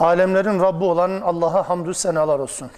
[0.00, 2.70] Alemlerin Rabbi olan Allah'a hamdü senalar olsun.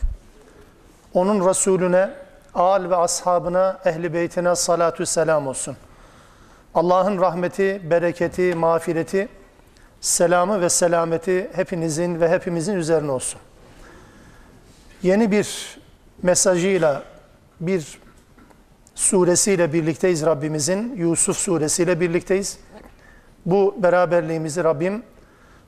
[1.15, 2.11] Onun Resulüne,
[2.55, 5.77] al ve ashabına, ehli beytine salatü selam olsun.
[6.75, 9.29] Allah'ın rahmeti, bereketi, mağfireti,
[10.01, 13.41] selamı ve selameti hepinizin ve hepimizin üzerine olsun.
[15.03, 15.79] Yeni bir
[16.23, 17.03] mesajıyla,
[17.61, 17.99] bir
[18.95, 20.97] suresiyle birlikteyiz Rabbimizin.
[20.97, 22.59] Yusuf suresiyle birlikteyiz.
[23.47, 25.03] Bu beraberliğimizi Rabbim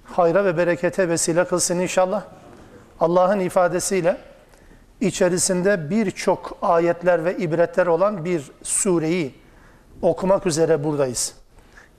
[0.05, 2.25] hayra ve berekete vesile kılsın inşallah.
[3.01, 4.17] Allah'ın ifadesiyle
[5.01, 9.35] içerisinde birçok ayetler ve ibretler olan bir sureyi
[10.03, 11.35] okumak üzere buradayız.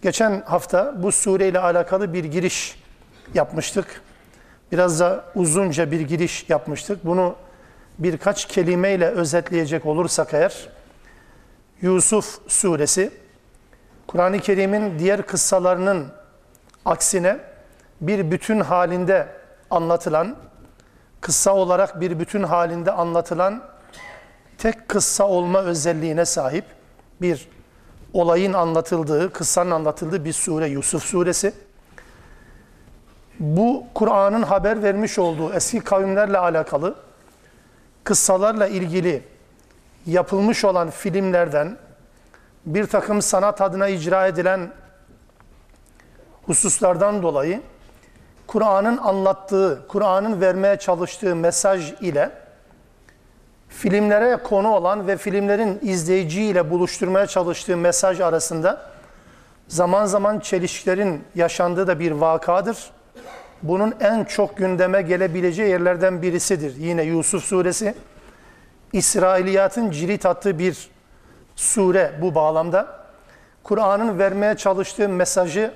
[0.01, 2.79] Geçen hafta bu sureyle alakalı bir giriş
[3.33, 4.01] yapmıştık.
[4.71, 7.05] Biraz da uzunca bir giriş yapmıştık.
[7.05, 7.35] Bunu
[7.99, 10.69] birkaç kelimeyle özetleyecek olursak eğer,
[11.81, 13.11] Yusuf suresi,
[14.07, 16.07] Kur'an-ı Kerim'in diğer kıssalarının
[16.85, 17.39] aksine
[18.01, 19.27] bir bütün halinde
[19.69, 20.35] anlatılan,
[21.21, 23.63] kıssa olarak bir bütün halinde anlatılan,
[24.57, 26.65] tek kıssa olma özelliğine sahip
[27.21, 27.47] bir
[28.13, 31.53] olayın anlatıldığı, kıssanın anlatıldığı bir sure Yusuf suresi.
[33.39, 36.95] Bu Kur'an'ın haber vermiş olduğu eski kavimlerle alakalı
[38.03, 39.23] kıssalarla ilgili
[40.05, 41.77] yapılmış olan filmlerden
[42.65, 44.71] bir takım sanat adına icra edilen
[46.43, 47.61] hususlardan dolayı
[48.55, 52.31] Kur'an'ın anlattığı, Kur'an'ın vermeye çalıştığı mesaj ile
[53.69, 58.81] filmlere konu olan ve filmlerin izleyiciyle buluşturmaya çalıştığı mesaj arasında
[59.67, 62.91] zaman zaman çelişkilerin yaşandığı da bir vakadır.
[63.63, 66.75] Bunun en çok gündeme gelebileceği yerlerden birisidir.
[66.77, 67.95] Yine Yusuf suresi.
[68.93, 70.89] İsrailiyatın cirit attığı bir
[71.55, 72.87] sure bu bağlamda.
[73.63, 75.71] Kur'an'ın vermeye çalıştığı mesajı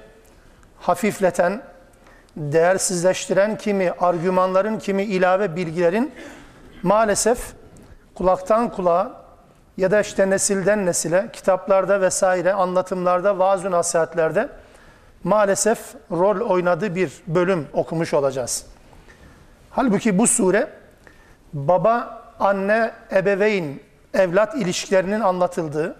[0.79, 1.61] hafifleten,
[2.37, 6.11] değersizleştiren kimi argümanların, kimi ilave bilgilerin
[6.83, 7.53] maalesef
[8.15, 9.21] kulaktan kulağa
[9.77, 14.49] ya da işte nesilden nesile, kitaplarda vesaire, anlatımlarda, vaaz nasihatlerde
[15.23, 15.79] maalesef
[16.11, 18.65] rol oynadığı bir bölüm okumuş olacağız.
[19.69, 20.69] Halbuki bu sure
[21.53, 23.79] baba, anne, ebeveyn,
[24.13, 25.95] evlat ilişkilerinin anlatıldığı,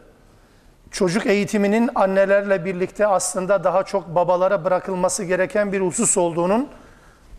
[0.91, 6.69] çocuk eğitiminin annelerle birlikte aslında daha çok babalara bırakılması gereken bir husus olduğunun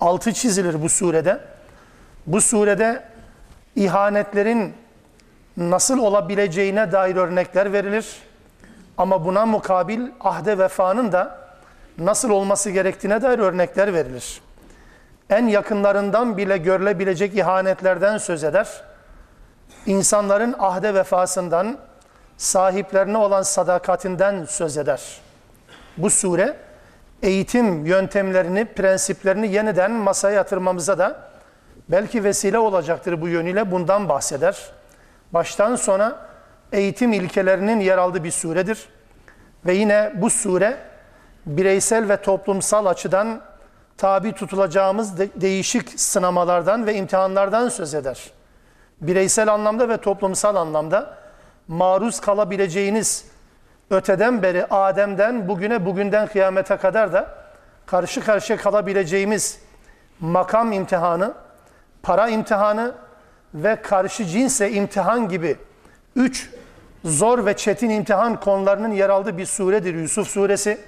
[0.01, 1.41] altı çizilir bu surede.
[2.27, 3.03] Bu surede
[3.77, 4.75] ihanetlerin
[5.57, 8.17] nasıl olabileceğine dair örnekler verilir.
[8.99, 11.39] Ama buna mukabil ahde vefanın da
[11.99, 14.41] nasıl olması gerektiğine dair örnekler verilir.
[15.31, 18.83] En yakınlarından bile görülebilecek ihanetlerden söz eder.
[19.87, 21.79] İnsanların ahde vefasından,
[22.41, 25.21] sahiplerine olan sadakatinden söz eder.
[25.97, 26.57] Bu sure
[27.23, 31.21] eğitim yöntemlerini, prensiplerini yeniden masaya yatırmamıza da
[31.89, 34.71] belki vesile olacaktır bu yönüyle bundan bahseder.
[35.33, 36.19] Baştan sona
[36.73, 38.89] eğitim ilkelerinin yer aldığı bir suredir.
[39.67, 40.77] Ve yine bu sure
[41.47, 43.41] bireysel ve toplumsal açıdan
[43.97, 48.31] tabi tutulacağımız de değişik sınamalardan ve imtihanlardan söz eder.
[49.01, 51.20] Bireysel anlamda ve toplumsal anlamda
[51.71, 53.25] maruz kalabileceğiniz
[53.91, 57.35] öteden beri Adem'den bugüne bugünden kıyamete kadar da
[57.87, 59.61] karşı karşıya kalabileceğimiz
[60.21, 61.35] makam imtihanı,
[62.03, 62.95] para imtihanı
[63.55, 65.57] ve karşı cinsle imtihan gibi
[66.17, 66.51] üç
[67.05, 70.79] zor ve çetin imtihan konularının yer aldığı bir suredir Yusuf suresi.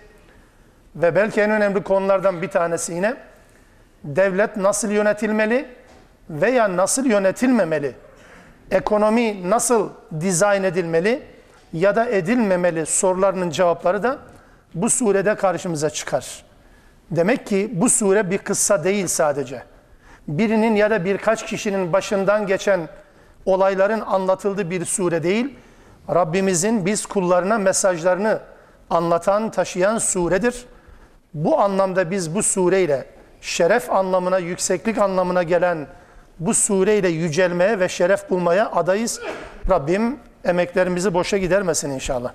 [0.97, 3.15] Ve belki en önemli konulardan bir tanesi yine
[4.05, 5.69] devlet nasıl yönetilmeli
[6.31, 7.95] veya nasıl yönetilmemeli?
[8.73, 9.89] Ekonomi nasıl
[10.21, 11.23] dizayn edilmeli
[11.73, 14.19] ya da edilmemeli sorularının cevapları da
[14.75, 16.45] bu surede karşımıza çıkar.
[17.11, 19.63] Demek ki bu sure bir kıssa değil sadece.
[20.29, 22.89] Birinin ya da birkaç kişinin başından geçen
[23.47, 25.55] olayların anlatıldığı bir sure değil.
[26.15, 28.41] Rabbimizin biz kullarına mesajlarını
[28.91, 30.65] anlatan, taşıyan suredir.
[31.35, 33.05] Bu anlamda biz bu sureyle
[33.41, 35.87] şeref anlamına, yükseklik anlamına gelen
[36.39, 39.21] bu sureyle yücelmeye ve şeref bulmaya adayız.
[39.71, 42.33] Rabbim emeklerimizi boşa gidermesin inşallah.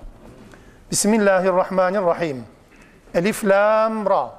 [0.90, 2.44] Bismillahirrahmanirrahim.
[3.14, 4.30] Elif, Lam, Ra.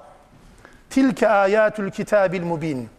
[0.90, 2.90] Tilke ayatul kitabil mubin.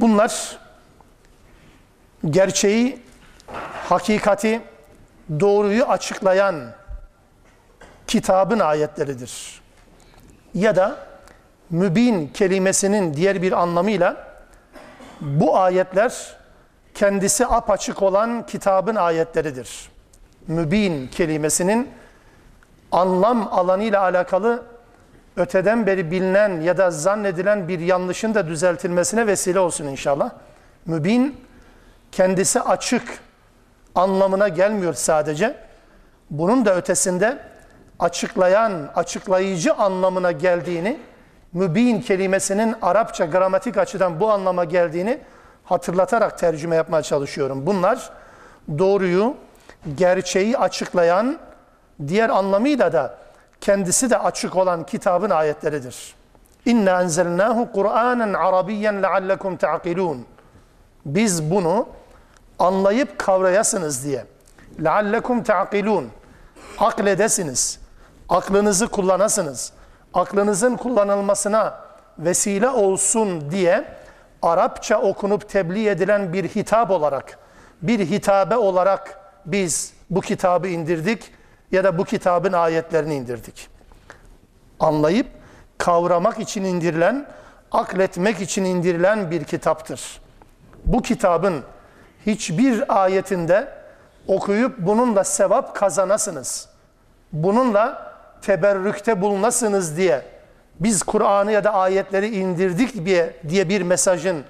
[0.00, 0.58] Bunlar
[2.30, 3.02] gerçeği,
[3.88, 4.60] hakikati,
[5.40, 6.72] doğruyu açıklayan
[8.06, 9.60] kitabın ayetleridir.
[10.54, 10.96] Ya da
[11.70, 14.16] mübin kelimesinin diğer bir anlamıyla
[15.20, 16.36] bu ayetler
[16.94, 19.90] kendisi apaçık olan kitabın ayetleridir.
[20.46, 21.90] Mübin kelimesinin
[22.92, 24.62] anlam alanıyla alakalı
[25.36, 30.30] öteden beri bilinen ya da zannedilen bir yanlışın da düzeltilmesine vesile olsun inşallah.
[30.86, 31.36] Mübin
[32.12, 33.18] kendisi açık
[33.94, 35.56] anlamına gelmiyor sadece.
[36.30, 37.38] Bunun da ötesinde
[37.98, 41.00] açıklayan, açıklayıcı anlamına geldiğini,
[41.54, 45.20] mübin kelimesinin Arapça gramatik açıdan bu anlama geldiğini
[45.64, 47.66] hatırlatarak tercüme yapmaya çalışıyorum.
[47.66, 48.10] Bunlar
[48.78, 49.34] doğruyu,
[49.96, 51.38] gerçeği açıklayan,
[52.08, 53.18] diğer anlamıyla da
[53.60, 56.14] kendisi de açık olan kitabın ayetleridir.
[56.66, 60.26] İnna enzelnahu Kur'anen Arabiyyen leallekum ta'qilun.
[61.06, 61.86] Biz bunu
[62.58, 64.24] anlayıp kavrayasınız diye.
[64.84, 66.08] Leallekum ta'qilun.
[66.78, 67.78] Akledesiniz.
[68.28, 69.72] Aklınızı kullanasınız.
[70.14, 71.74] Aklınızın kullanılmasına
[72.18, 73.84] vesile olsun diye
[74.42, 77.38] Arapça okunup tebliğ edilen bir hitap olarak,
[77.82, 81.32] bir hitabe olarak biz bu kitabı indirdik
[81.72, 83.68] ya da bu kitabın ayetlerini indirdik.
[84.80, 85.26] Anlayıp
[85.78, 87.26] kavramak için indirilen,
[87.72, 90.20] akletmek için indirilen bir kitaptır.
[90.84, 91.62] Bu kitabın
[92.26, 93.68] hiçbir ayetinde
[94.26, 96.68] okuyup bununla sevap kazanasınız.
[97.32, 98.13] Bununla
[98.43, 100.21] teberrükte bulunasınız diye
[100.79, 104.43] biz Kur'an'ı ya da ayetleri indirdik diye, diye bir mesajın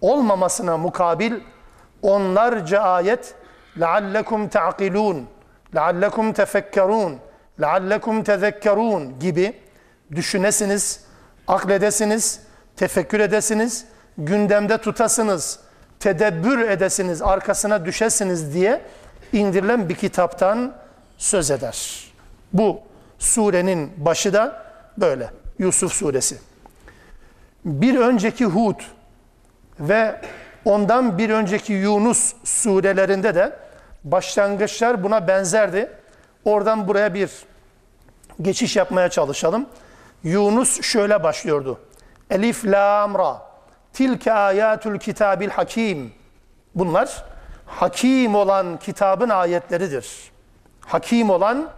[0.00, 1.32] olmamasına mukabil
[2.02, 3.34] onlarca ayet
[3.76, 5.24] لَعَلَّكُمْ تَعْقِلُونَ
[5.74, 7.12] لَعَلَّكُمْ تَفَكَّرُونَ
[7.60, 9.56] لَعَلَّكُمْ تَذَكَّرُونَ gibi
[10.14, 11.04] düşünesiniz,
[11.48, 12.40] akledesiniz,
[12.76, 13.84] tefekkür edesiniz,
[14.18, 15.60] gündemde tutasınız,
[16.00, 18.80] tedebbür edesiniz, arkasına düşesiniz diye
[19.32, 20.72] indirilen bir kitaptan
[21.18, 22.04] söz eder.
[22.52, 22.80] Bu
[23.19, 24.65] surenin başı da
[24.97, 25.29] böyle.
[25.59, 26.37] Yusuf suresi.
[27.65, 28.79] Bir önceki Hud
[29.79, 30.21] ve
[30.65, 33.55] ondan bir önceki Yunus surelerinde de
[34.03, 35.91] başlangıçlar buna benzerdi.
[36.45, 37.31] Oradan buraya bir
[38.41, 39.65] geçiş yapmaya çalışalım.
[40.23, 41.79] Yunus şöyle başlıyordu.
[42.29, 43.41] Elif lam ra.
[43.93, 46.13] Tilke ayatul kitabil hakim.
[46.75, 47.25] Bunlar
[47.65, 50.31] hakim olan kitabın ayetleridir.
[50.81, 51.69] Hakim olan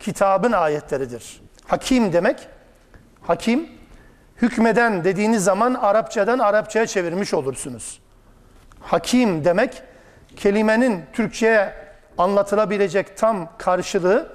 [0.00, 1.40] kitabın ayetleridir.
[1.66, 2.48] Hakim demek,
[3.22, 3.68] hakim,
[4.42, 8.00] hükmeden dediğiniz zaman Arapçadan Arapçaya çevirmiş olursunuz.
[8.80, 9.82] Hakim demek,
[10.36, 11.74] kelimenin Türkçe'ye
[12.18, 14.32] anlatılabilecek tam karşılığı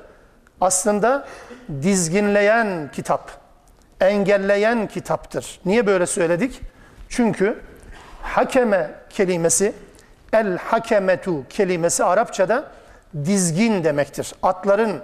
[0.61, 1.27] aslında
[1.81, 3.31] dizginleyen kitap,
[4.01, 5.59] engelleyen kitaptır.
[5.65, 6.61] Niye böyle söyledik?
[7.09, 7.61] Çünkü
[8.21, 9.73] hakeme kelimesi,
[10.33, 12.71] el hakemetu kelimesi Arapçada
[13.25, 14.33] dizgin demektir.
[14.43, 15.01] Atların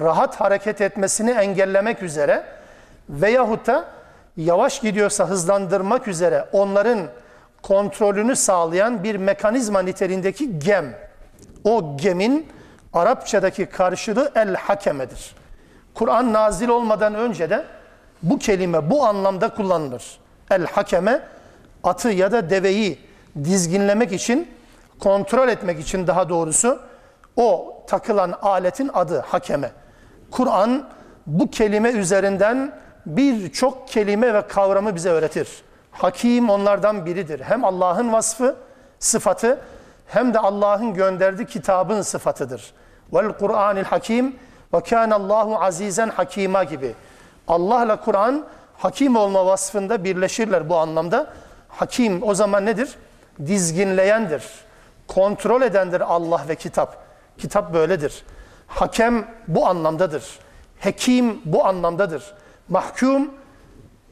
[0.00, 2.44] rahat hareket etmesini engellemek üzere
[3.08, 3.84] veyahut da
[4.36, 7.00] yavaş gidiyorsa hızlandırmak üzere onların
[7.62, 10.94] kontrolünü sağlayan bir mekanizma niteliğindeki gem.
[11.64, 12.46] O gemin
[12.92, 15.34] Arapçadaki karşılığı el hakemedir.
[15.94, 17.64] Kur'an nazil olmadan önce de
[18.22, 20.18] bu kelime bu anlamda kullanılır.
[20.50, 21.22] El hakeme
[21.84, 22.98] atı ya da deveyi
[23.44, 24.48] dizginlemek için,
[24.98, 26.80] kontrol etmek için daha doğrusu
[27.36, 29.70] o takılan aletin adı hakeme.
[30.32, 30.88] Kur'an
[31.26, 32.72] bu kelime üzerinden
[33.06, 35.48] birçok kelime ve kavramı bize öğretir.
[35.90, 37.40] Hakim onlardan biridir.
[37.40, 38.56] Hem Allah'ın vasfı,
[38.98, 39.60] sıfatı
[40.06, 42.72] hem de Allah'ın gönderdiği kitabın sıfatıdır.
[43.12, 44.36] Vel Kur'anil Hakim
[44.74, 46.94] ve kana Allahu azizen hakima gibi.
[47.48, 48.44] Allah'la Kur'an
[48.78, 51.32] hakim olma vasfında birleşirler bu anlamda.
[51.68, 52.94] Hakim o zaman nedir?
[53.46, 54.44] Dizginleyendir.
[55.08, 56.96] Kontrol edendir Allah ve kitap.
[57.38, 58.24] Kitap böyledir.
[58.74, 60.38] Hakem bu anlamdadır.
[60.78, 62.34] Hekim bu anlamdadır.
[62.68, 63.30] Mahkum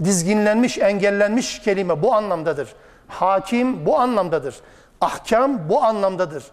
[0.04, 2.74] dizginlenmiş, engellenmiş kelime bu anlamdadır.
[3.08, 4.54] Hakim bu anlamdadır.
[5.00, 6.44] Ahkam bu anlamdadır.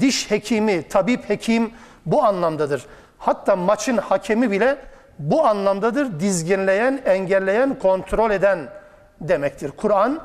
[0.00, 1.70] Diş hekimi, tabip hekim
[2.06, 2.86] bu anlamdadır.
[3.18, 4.78] Hatta maçın hakemi bile
[5.18, 6.20] bu anlamdadır.
[6.20, 8.68] Dizginleyen, engelleyen, kontrol eden
[9.20, 9.70] demektir.
[9.70, 10.20] Kur'an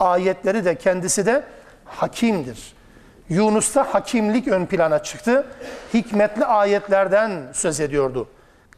[0.00, 1.44] ayetleri de kendisi de
[1.84, 2.75] hakimdir.
[3.28, 5.46] Yunus'ta hakimlik ön plana çıktı.
[5.94, 8.28] Hikmetli ayetlerden söz ediyordu.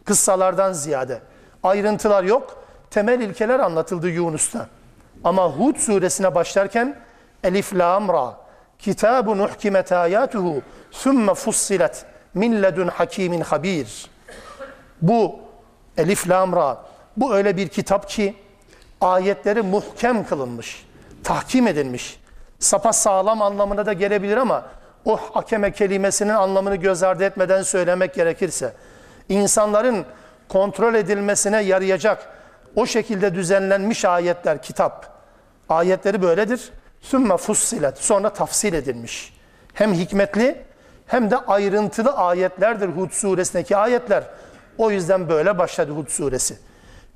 [0.05, 1.21] Kıssalardan ziyade.
[1.63, 2.65] Ayrıntılar yok.
[2.91, 4.67] Temel ilkeler anlatıldı Yunus'ta.
[5.25, 6.97] Ama Hud suresine başlarken
[7.45, 8.37] Elif lam ra
[8.79, 10.63] Kitabun uhkimet ayatuhu
[10.93, 14.11] thumme fussilet min ledun hakimin habir.
[15.03, 15.41] Bu
[15.97, 16.85] Elif lam ra
[17.17, 18.35] bu öyle bir kitap ki
[19.01, 20.87] ayetleri muhkem kılınmış.
[21.25, 22.21] tahkim edilmiş.
[22.59, 24.65] Sapa sağlam anlamına da gelebilir ama
[25.05, 28.73] o hakeme kelimesinin anlamını göz ardı etmeden söylemek gerekirse
[29.29, 30.05] insanların
[30.49, 32.29] kontrol edilmesine yarayacak
[32.77, 35.19] o şekilde düzenlenmiş ayetler, kitap.
[35.69, 36.71] Ayetleri böyledir.
[37.01, 37.99] Sümme fussilet.
[37.99, 39.35] Sonra tafsil edilmiş.
[39.75, 40.65] Hem hikmetli
[41.07, 44.25] hem de ayrıntılı ayetlerdir Hud suresindeki ayetler.
[44.79, 46.59] O yüzden böyle başladı Hud suresi.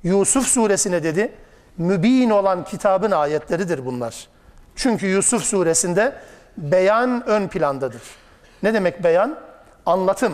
[0.03, 1.31] Yusuf suresine dedi?
[1.77, 4.27] Mübin olan kitabın ayetleridir bunlar.
[4.75, 6.15] Çünkü Yusuf suresinde
[6.57, 8.01] beyan ön plandadır.
[8.63, 9.35] Ne demek beyan?
[9.85, 10.33] Anlatım.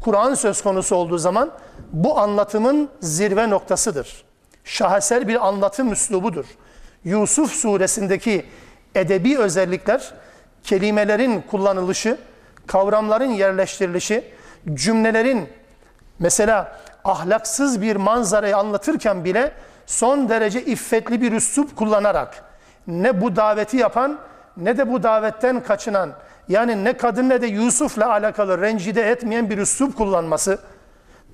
[0.00, 1.50] Kur'an söz konusu olduğu zaman
[1.92, 4.24] bu anlatımın zirve noktasıdır.
[4.64, 6.46] Şaheser bir anlatım üslubudur.
[7.04, 8.46] Yusuf suresindeki
[8.94, 10.12] edebi özellikler,
[10.64, 12.18] kelimelerin kullanılışı,
[12.66, 14.24] kavramların yerleştirilişi,
[14.74, 15.48] cümlelerin
[16.18, 19.52] mesela ahlaksız bir manzarayı anlatırken bile
[19.86, 22.44] son derece iffetli bir üslup kullanarak
[22.86, 24.18] ne bu daveti yapan
[24.56, 26.12] ne de bu davetten kaçınan
[26.48, 30.58] yani ne kadın ne de Yusuf'la alakalı rencide etmeyen bir üslup kullanması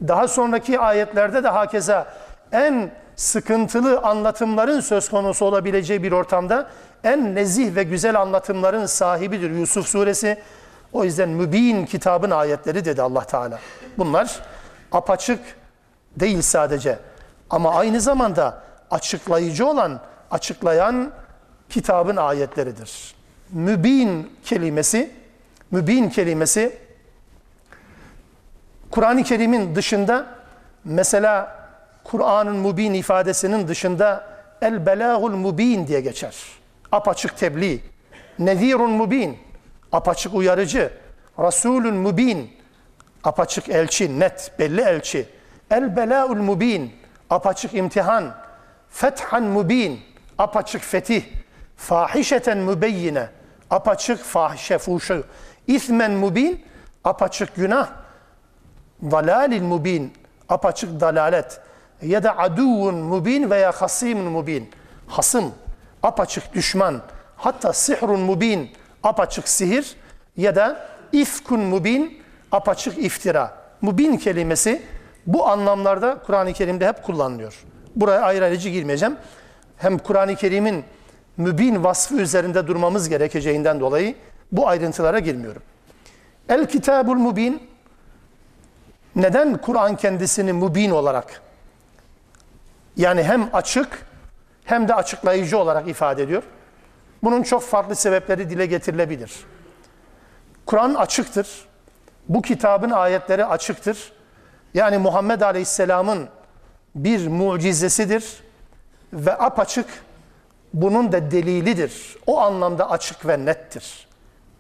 [0.08, 2.06] daha sonraki ayetlerde de hakeza
[2.52, 6.68] en sıkıntılı anlatımların söz konusu olabileceği bir ortamda
[7.04, 10.38] en nezih ve güzel anlatımların sahibidir Yusuf suresi.
[10.92, 13.58] O yüzden mübin kitabın ayetleri dedi Allah Teala.
[13.98, 14.40] Bunlar
[14.92, 15.40] apaçık
[16.16, 16.98] değil sadece
[17.50, 21.10] ama aynı zamanda açıklayıcı olan, açıklayan
[21.72, 23.14] kitabın ayetleridir.
[23.50, 25.10] Mübin kelimesi,
[25.70, 26.78] mübin kelimesi
[28.90, 30.26] Kur'an-ı Kerim'in dışında
[30.84, 31.62] mesela
[32.04, 34.24] Kur'an'ın mubin ifadesinin dışında
[34.62, 36.36] el belagul mubin diye geçer.
[36.92, 37.80] Apaçık tebliğ.
[38.38, 39.38] Nezirun mubin.
[39.92, 40.92] Apaçık uyarıcı.
[41.38, 42.50] Rasulun mubin.
[43.24, 45.28] Apaçık elçi, net, belli elçi.
[45.70, 46.92] El belaul mubin.
[47.30, 48.34] Apaçık imtihan.
[48.90, 50.00] Fethan mubin.
[50.38, 51.41] Apaçık fetih.
[51.76, 53.28] Fahişeten mübeyyine.
[53.70, 55.24] Apaçık fahişe, fuşu.
[55.66, 56.64] İthmen mubin.
[57.04, 57.88] Apaçık günah.
[59.02, 60.12] Dalalil mubin.
[60.48, 61.60] Apaçık dalalet
[62.02, 64.70] ya da aduvun mubin veya hasimun mubin.
[65.06, 65.52] Hasım,
[66.02, 67.02] apaçık düşman,
[67.36, 68.70] hatta sihrun mubin,
[69.02, 69.96] apaçık sihir
[70.36, 73.62] ya da ifkun mubin, apaçık iftira.
[73.80, 74.82] Mubin kelimesi
[75.26, 77.64] bu anlamlarda Kur'an-ı Kerim'de hep kullanılıyor.
[77.96, 79.16] Buraya ayrı ayrıcı girmeyeceğim.
[79.76, 80.84] Hem Kur'an-ı Kerim'in
[81.42, 84.14] mübin vasfı üzerinde durmamız gerekeceğinden dolayı
[84.52, 85.62] bu ayrıntılara girmiyorum.
[86.48, 87.62] El kitabul mubin
[89.16, 91.42] neden Kur'an kendisini mubin olarak
[92.96, 94.06] yani hem açık
[94.64, 96.42] hem de açıklayıcı olarak ifade ediyor.
[97.22, 99.32] Bunun çok farklı sebepleri dile getirilebilir.
[100.66, 101.48] Kur'an açıktır.
[102.28, 104.12] Bu kitabın ayetleri açıktır.
[104.74, 106.28] Yani Muhammed Aleyhisselam'ın
[106.94, 108.42] bir mucizesidir
[109.12, 109.86] ve apaçık
[110.74, 112.16] bunun da delilidir.
[112.26, 114.08] O anlamda açık ve nettir.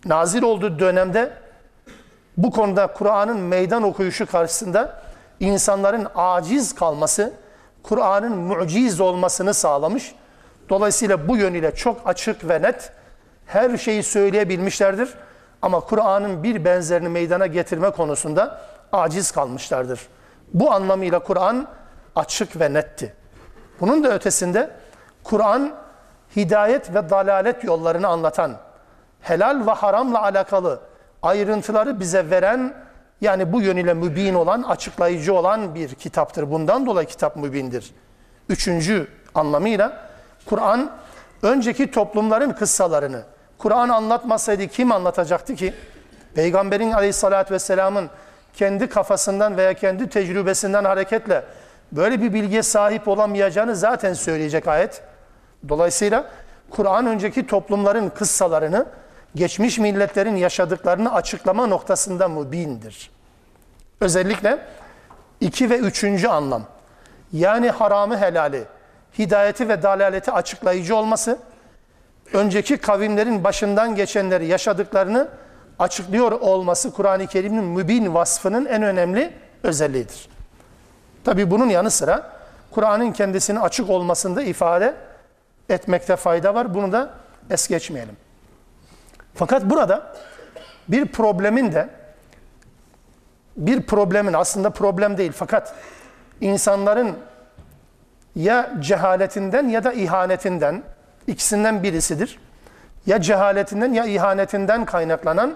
[0.04, 1.32] Nazil olduğu dönemde
[2.36, 5.02] bu konuda Kur'an'ın meydan okuyuşu karşısında
[5.40, 7.32] insanların aciz kalması
[7.82, 10.14] Kur'an'ın muciz olmasını sağlamış.
[10.68, 12.92] Dolayısıyla bu yönüyle çok açık ve net
[13.46, 15.14] her şeyi söyleyebilmişlerdir.
[15.62, 18.60] Ama Kur'an'ın bir benzerini meydana getirme konusunda
[18.92, 20.00] aciz kalmışlardır.
[20.54, 21.66] Bu anlamıyla Kur'an
[22.16, 23.14] açık ve netti.
[23.80, 24.70] Bunun da ötesinde
[25.24, 25.72] Kur'an
[26.36, 28.56] hidayet ve dalalet yollarını anlatan,
[29.20, 30.80] helal ve haramla alakalı
[31.22, 32.74] ayrıntıları bize veren
[33.20, 36.50] yani bu yönüyle mübin olan, açıklayıcı olan bir kitaptır.
[36.50, 37.94] Bundan dolayı kitap mübindir.
[38.48, 39.92] Üçüncü anlamıyla
[40.46, 40.90] Kur'an
[41.42, 43.22] önceki toplumların kıssalarını,
[43.58, 45.74] Kur'an anlatmasaydı kim anlatacaktı ki?
[46.34, 48.10] Peygamberin aleyhissalatü vesselamın
[48.54, 51.44] kendi kafasından veya kendi tecrübesinden hareketle
[51.92, 55.02] böyle bir bilgiye sahip olamayacağını zaten söyleyecek ayet.
[55.68, 56.24] Dolayısıyla
[56.70, 58.86] Kur'an önceki toplumların kıssalarını,
[59.34, 63.10] geçmiş milletlerin yaşadıklarını açıklama noktasında mübindir.
[64.00, 64.58] Özellikle
[65.40, 66.62] iki ve üçüncü anlam.
[67.32, 68.64] Yani haramı helali,
[69.18, 71.38] hidayeti ve dalaleti açıklayıcı olması,
[72.32, 75.28] önceki kavimlerin başından geçenleri yaşadıklarını
[75.78, 80.28] açıklıyor olması Kur'an-ı Kerim'in mübin vasfının en önemli özelliğidir.
[81.24, 82.32] Tabi bunun yanı sıra
[82.70, 84.94] Kur'an'ın kendisinin açık olmasında ifade
[85.72, 86.74] etmekte fayda var.
[86.74, 87.10] Bunu da
[87.50, 88.16] es geçmeyelim.
[89.34, 90.12] Fakat burada
[90.88, 91.88] bir problemin de
[93.56, 95.74] bir problemin aslında problem değil fakat
[96.40, 97.16] insanların
[98.36, 100.82] ya cehaletinden ya da ihanetinden
[101.26, 102.38] ikisinden birisidir.
[103.06, 105.54] Ya cehaletinden ya ihanetinden kaynaklanan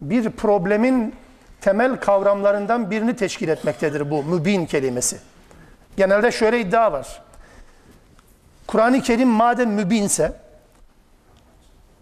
[0.00, 1.14] bir problemin
[1.60, 5.18] temel kavramlarından birini teşkil etmektedir bu mübin kelimesi.
[5.96, 7.22] Genelde şöyle iddia var.
[8.66, 10.32] Kur'an-ı Kerim madem mübinse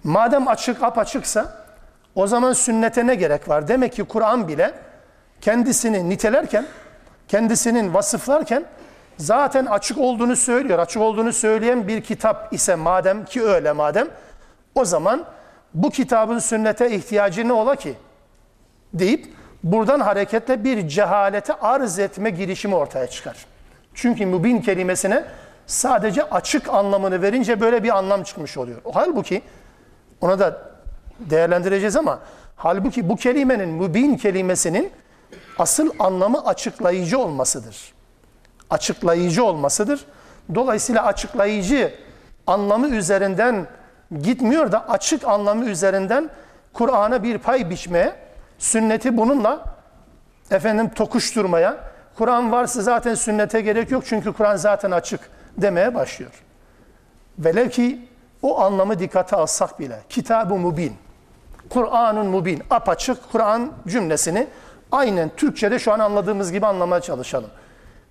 [0.04, 1.66] Madem açık apaçıksa
[2.14, 3.68] o zaman sünnete ne gerek var?
[3.68, 4.75] Demek ki Kur'an bile
[5.40, 6.66] kendisini nitelerken,
[7.28, 8.64] kendisinin vasıflarken
[9.18, 10.78] zaten açık olduğunu söylüyor.
[10.78, 14.09] Açık olduğunu söyleyen bir kitap ise madem ki öyle madem
[14.75, 15.25] o zaman
[15.75, 17.94] bu kitabın sünnete ihtiyacı ne ola ki?
[18.94, 19.26] deyip
[19.62, 23.47] buradan hareketle bir cehalete arz etme girişimi ortaya çıkar.
[23.94, 25.25] Çünkü mübin kelimesine
[25.66, 28.80] sadece açık anlamını verince böyle bir anlam çıkmış oluyor.
[28.94, 29.42] Halbuki
[30.21, 30.75] ona da
[31.21, 32.18] değerlendireceğiz ama
[32.56, 34.92] halbuki bu kelimenin mübin kelimesinin
[35.59, 37.94] asıl anlamı açıklayıcı olmasıdır.
[38.71, 40.04] Açıklayıcı olmasıdır.
[40.54, 41.94] Dolayısıyla açıklayıcı
[42.47, 43.66] anlamı üzerinden
[44.23, 46.30] gitmiyor da açık anlamı üzerinden
[46.73, 48.16] Kur'an'a bir pay biçmeye,
[48.59, 49.64] sünneti bununla
[50.50, 51.76] efendim tokuşturmaya,
[52.18, 55.21] Kur'an varsa zaten sünnete gerek yok çünkü Kur'an zaten açık
[55.58, 56.42] demeye başlıyor.
[57.38, 58.08] Velev ki
[58.42, 60.96] o anlamı dikkate alsak bile kitab-ı mubin,
[61.70, 64.46] Kur'an'ın mubin, apaçık Kur'an cümlesini
[64.92, 67.50] aynen Türkçe'de şu an anladığımız gibi anlamaya çalışalım.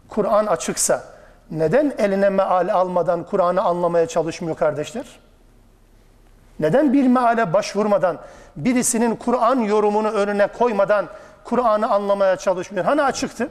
[0.09, 1.03] Kur'an açıksa
[1.51, 5.05] neden eline meal almadan Kur'an'ı anlamaya çalışmıyor kardeşler?
[6.59, 8.17] Neden bir meale başvurmadan,
[8.55, 11.07] birisinin Kur'an yorumunu önüne koymadan
[11.43, 12.85] Kur'an'ı anlamaya çalışmıyor?
[12.85, 13.49] Hani açıktı?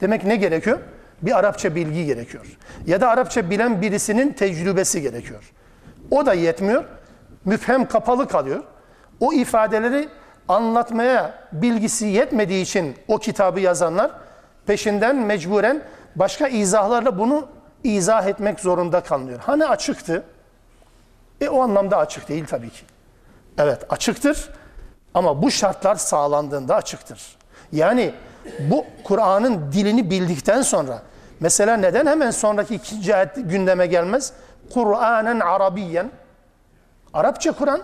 [0.00, 0.78] Demek ne gerekiyor?
[1.22, 2.58] Bir Arapça bilgi gerekiyor.
[2.86, 5.52] Ya da Arapça bilen birisinin tecrübesi gerekiyor.
[6.10, 6.84] O da yetmiyor.
[7.44, 8.64] Müfhem kapalı kalıyor.
[9.20, 10.08] O ifadeleri
[10.48, 14.10] anlatmaya bilgisi yetmediği için o kitabı yazanlar
[14.66, 15.82] peşinden mecburen
[16.16, 17.48] başka izahlarla bunu
[17.84, 19.40] izah etmek zorunda kalıyor.
[19.42, 20.22] Hani açıktı?
[21.40, 22.82] E o anlamda açık değil tabii ki.
[23.58, 24.48] Evet açıktır
[25.14, 27.36] ama bu şartlar sağlandığında açıktır.
[27.72, 28.14] Yani
[28.58, 31.02] bu Kur'an'ın dilini bildikten sonra
[31.40, 34.32] mesela neden hemen sonraki ikinci ayet gündeme gelmez?
[34.74, 36.10] Kur'anen Arabiyen
[37.14, 37.80] Arapça Kur'an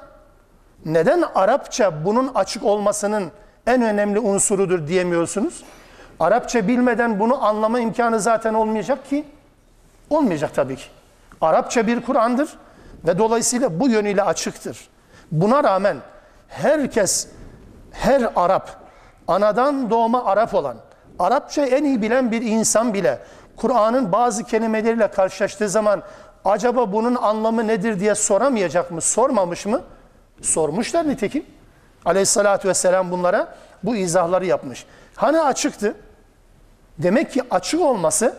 [0.84, 3.30] neden Arapça bunun açık olmasının
[3.66, 5.64] en önemli unsurudur diyemiyorsunuz?
[6.20, 9.24] Arapça bilmeden bunu anlama imkanı zaten olmayacak ki.
[10.10, 10.84] Olmayacak tabii ki.
[11.40, 12.48] Arapça bir Kur'an'dır
[13.06, 14.88] ve dolayısıyla bu yönüyle açıktır.
[15.32, 15.96] Buna rağmen
[16.48, 17.28] herkes,
[17.90, 18.81] her Arap,
[19.28, 20.76] anadan doğma Arap olan,
[21.18, 23.18] Arapça en iyi bilen bir insan bile
[23.56, 26.02] Kur'an'ın bazı kelimeleriyle karşılaştığı zaman
[26.44, 29.82] acaba bunun anlamı nedir diye soramayacak mı, sormamış mı?
[30.42, 31.46] Sormuşlar nitekim.
[32.04, 34.86] Aleyhissalatü vesselam bunlara bu izahları yapmış.
[35.14, 35.94] Hani açıktı?
[36.98, 38.36] Demek ki açık olması,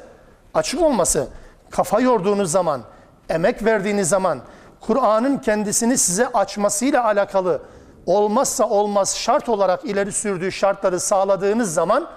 [0.53, 1.27] açık olması
[1.69, 2.81] kafa yorduğunuz zaman,
[3.29, 4.39] emek verdiğiniz zaman
[4.79, 7.61] Kur'an'ın kendisini size açmasıyla alakalı
[8.05, 12.07] olmazsa olmaz şart olarak ileri sürdüğü şartları sağladığınız zaman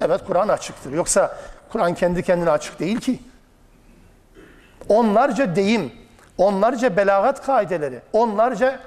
[0.00, 0.92] evet Kur'an açıktır.
[0.92, 1.36] Yoksa
[1.72, 3.18] Kur'an kendi kendine açık değil ki.
[4.88, 5.92] Onlarca deyim,
[6.38, 8.80] onlarca belagat kaideleri, onlarca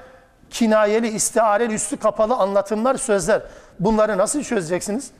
[0.49, 3.41] kinayeli, istiareli, üstü kapalı anlatımlar, sözler.
[3.79, 5.11] Bunları nasıl çözeceksiniz?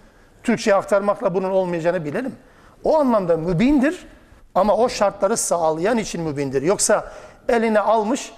[0.44, 2.36] Türkçe'ye aktarmakla bunun olmayacağını bilelim.
[2.84, 4.08] O anlamda mübindir
[4.56, 6.62] ama o şartları sağlayan için mübindir.
[6.62, 7.12] Yoksa
[7.50, 8.32] eline almış,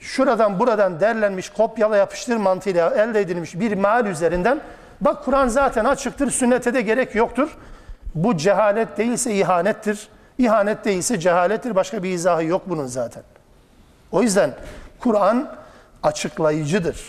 [0.00, 4.60] şuradan buradan derlenmiş, kopyala yapıştır mantığıyla elde edilmiş bir meal üzerinden
[5.00, 7.56] bak Kur'an zaten açıktır, sünnete de gerek yoktur.
[8.14, 10.08] Bu cehalet değilse ihanettir.
[10.38, 11.74] İhanet değilse cehalettir.
[11.74, 13.22] Başka bir izahı yok bunun zaten.
[14.12, 14.54] O yüzden
[15.00, 15.54] Kur'an
[16.02, 17.06] açıklayıcıdır.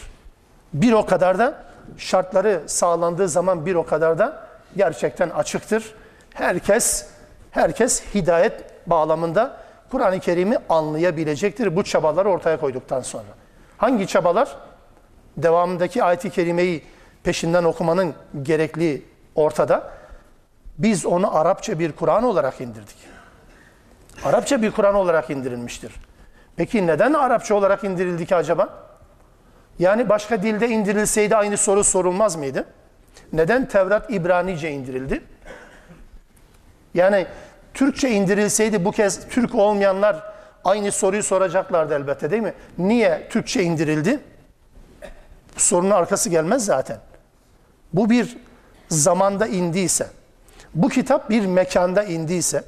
[0.73, 1.53] Bir o kadar da
[1.97, 4.47] şartları sağlandığı zaman bir o kadar da
[4.77, 5.93] gerçekten açıktır.
[6.33, 7.07] Herkes
[7.51, 8.53] herkes hidayet
[8.89, 9.57] bağlamında
[9.91, 13.29] Kur'an-ı Kerim'i anlayabilecektir bu çabaları ortaya koyduktan sonra.
[13.77, 14.57] Hangi çabalar?
[15.37, 16.83] Devamındaki ayet-i kerimeyi
[17.23, 19.91] peşinden okumanın gerekli ortada.
[20.77, 22.97] Biz onu Arapça bir Kur'an olarak indirdik.
[24.25, 25.91] Arapça bir Kur'an olarak indirilmiştir.
[26.55, 28.69] Peki neden Arapça olarak indirildi ki acaba?
[29.79, 32.65] Yani başka dilde indirilseydi aynı soru sorulmaz mıydı?
[33.33, 35.23] Neden Tevrat İbranice indirildi?
[36.93, 37.27] Yani
[37.77, 40.23] Türkçe indirilseydi bu kez Türk olmayanlar
[40.63, 42.53] aynı soruyu soracaklardı elbette değil mi?
[42.77, 44.19] Niye Türkçe indirildi?
[45.55, 46.97] Bu sorunun arkası gelmez zaten.
[47.93, 48.37] Bu bir
[48.89, 50.07] zamanda indiyse,
[50.75, 52.63] bu kitap bir mekanda indiyse,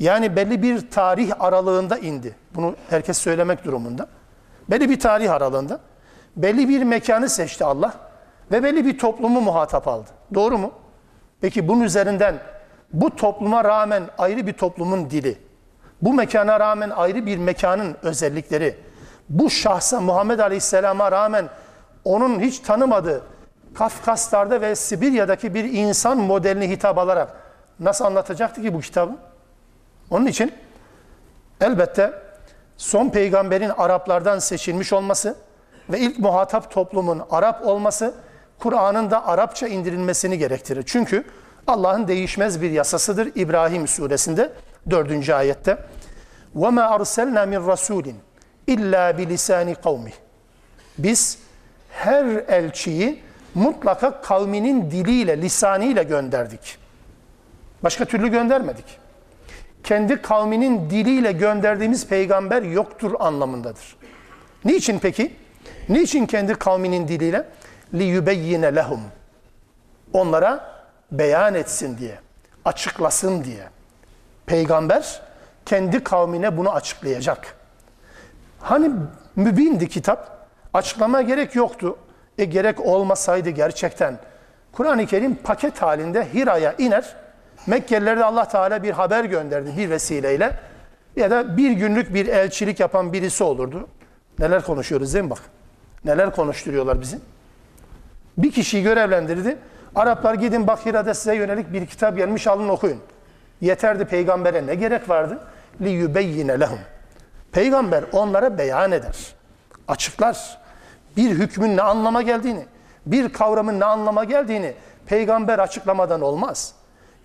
[0.00, 2.34] yani belli bir tarih aralığında indi.
[2.54, 4.08] Bunu herkes söylemek durumunda.
[4.70, 5.80] Belli bir tarih aralığında.
[6.36, 7.94] Belli bir mekanı seçti Allah
[8.52, 10.10] ve belli bir toplumu muhatap aldı.
[10.34, 10.72] Doğru mu?
[11.40, 12.38] Peki bunun üzerinden
[12.94, 15.38] bu topluma rağmen ayrı bir toplumun dili,
[16.02, 18.76] bu mekana rağmen ayrı bir mekanın özellikleri,
[19.28, 21.48] bu şahsa Muhammed Aleyhisselam'a rağmen
[22.04, 23.22] onun hiç tanımadığı
[23.74, 27.28] Kafkaslar'da ve Sibirya'daki bir insan modelini hitap alarak
[27.80, 29.12] nasıl anlatacaktı ki bu kitabı?
[30.10, 30.52] Onun için
[31.60, 32.12] elbette
[32.76, 35.36] son peygamberin Araplardan seçilmiş olması
[35.90, 38.14] ve ilk muhatap toplumun Arap olması
[38.58, 40.84] Kur'an'ın da Arapça indirilmesini gerektirir.
[40.86, 41.24] Çünkü
[41.67, 44.51] Allah'ın değişmez bir yasasıdır İbrahim suresinde
[44.89, 45.29] 4.
[45.29, 45.77] ayette.
[46.55, 48.13] وَمَا أَرْسَلْنَا مِنْ رَسُولٍ
[48.67, 50.11] اِلَّا بِلِسَانِ قَوْمِهِ
[50.97, 51.37] Biz
[51.89, 53.21] her elçiyi
[53.55, 56.77] mutlaka kavminin diliyle, lisanıyla gönderdik.
[57.83, 58.85] Başka türlü göndermedik.
[59.83, 63.95] Kendi kavminin diliyle gönderdiğimiz peygamber yoktur anlamındadır.
[64.65, 65.33] Niçin peki?
[65.89, 67.45] Niçin kendi kavminin diliyle?
[67.93, 68.99] لِيُبَيِّنَ لَهُمْ
[70.13, 70.72] Onlara
[71.18, 72.18] beyan etsin diye,
[72.64, 73.68] açıklasın diye.
[74.46, 75.22] Peygamber
[75.66, 77.56] kendi kavmine bunu açıklayacak.
[78.60, 78.90] Hani
[79.36, 81.96] mübindi kitap, açıklama gerek yoktu.
[82.38, 84.18] E gerek olmasaydı gerçekten
[84.72, 87.16] Kur'an-ı Kerim paket halinde Hira'ya iner.
[87.66, 90.58] Mekkelilerde Allah Teala bir haber gönderdi bir vesileyle.
[91.16, 93.88] Ya da bir günlük bir elçilik yapan birisi olurdu.
[94.38, 95.42] Neler konuşuyoruz değil mi bak?
[96.04, 97.18] Neler konuşturuyorlar bizi?
[98.38, 99.56] Bir kişiyi görevlendirdi.
[99.94, 103.00] Araplar gidin bak Hira'da size yönelik bir kitap gelmiş alın okuyun.
[103.60, 105.38] Yeterdi peygambere ne gerek vardı?
[105.80, 106.78] Li yubeyyine lehum.
[107.52, 109.34] Peygamber onlara beyan eder.
[109.88, 110.58] Açıklar.
[111.16, 112.66] Bir hükmün ne anlama geldiğini,
[113.06, 114.74] bir kavramın ne anlama geldiğini
[115.06, 116.74] peygamber açıklamadan olmaz.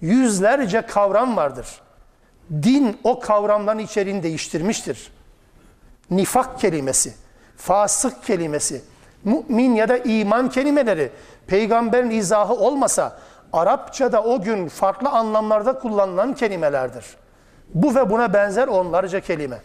[0.01, 1.67] Yüzlerce kavram vardır.
[2.51, 5.11] Din o kavramların içeriğini değiştirmiştir.
[6.11, 7.13] Nifak kelimesi,
[7.57, 8.81] fasık kelimesi,
[9.23, 11.11] mümin ya da iman kelimeleri
[11.47, 13.19] peygamberin izahı olmasa
[13.53, 17.05] Arapçada o gün farklı anlamlarda kullanılan kelimelerdir.
[17.73, 19.57] Bu ve buna benzer onlarca kelime.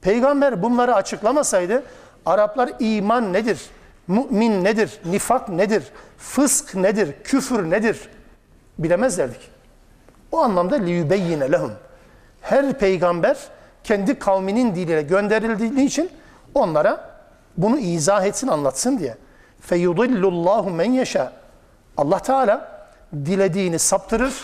[0.00, 1.82] Peygamber bunları açıklamasaydı
[2.26, 3.60] Araplar iman nedir,
[4.08, 5.84] mümin nedir, nifak nedir,
[6.18, 8.08] fısk nedir, küfür nedir
[8.78, 9.50] bilemezlerdik.
[10.32, 11.72] O anlamda liyubeyyine lehum.
[12.40, 13.36] Her peygamber
[13.84, 16.10] kendi kavminin diliyle gönderildiği için
[16.54, 17.11] onlara
[17.56, 19.16] bunu izah etsin, anlatsın diye.
[19.60, 21.32] Feyudillullahu men yeşâ.
[21.96, 24.34] Allah Teala dilediğini saptırır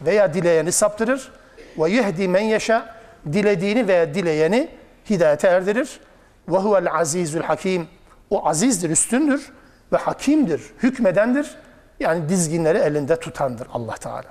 [0.00, 1.32] veya dileyeni saptırır.
[1.76, 2.94] Yehdi men yeşâ.
[3.32, 4.68] Dilediğini veya dileyeni
[5.10, 6.00] hidayete erdirir.
[6.48, 7.88] Huvel azizül hakim.
[8.30, 9.52] O azizdir, üstündür
[9.92, 11.56] ve hakimdir, hükmedendir.
[12.00, 14.24] Yani dizginleri elinde tutandır Allah Teala.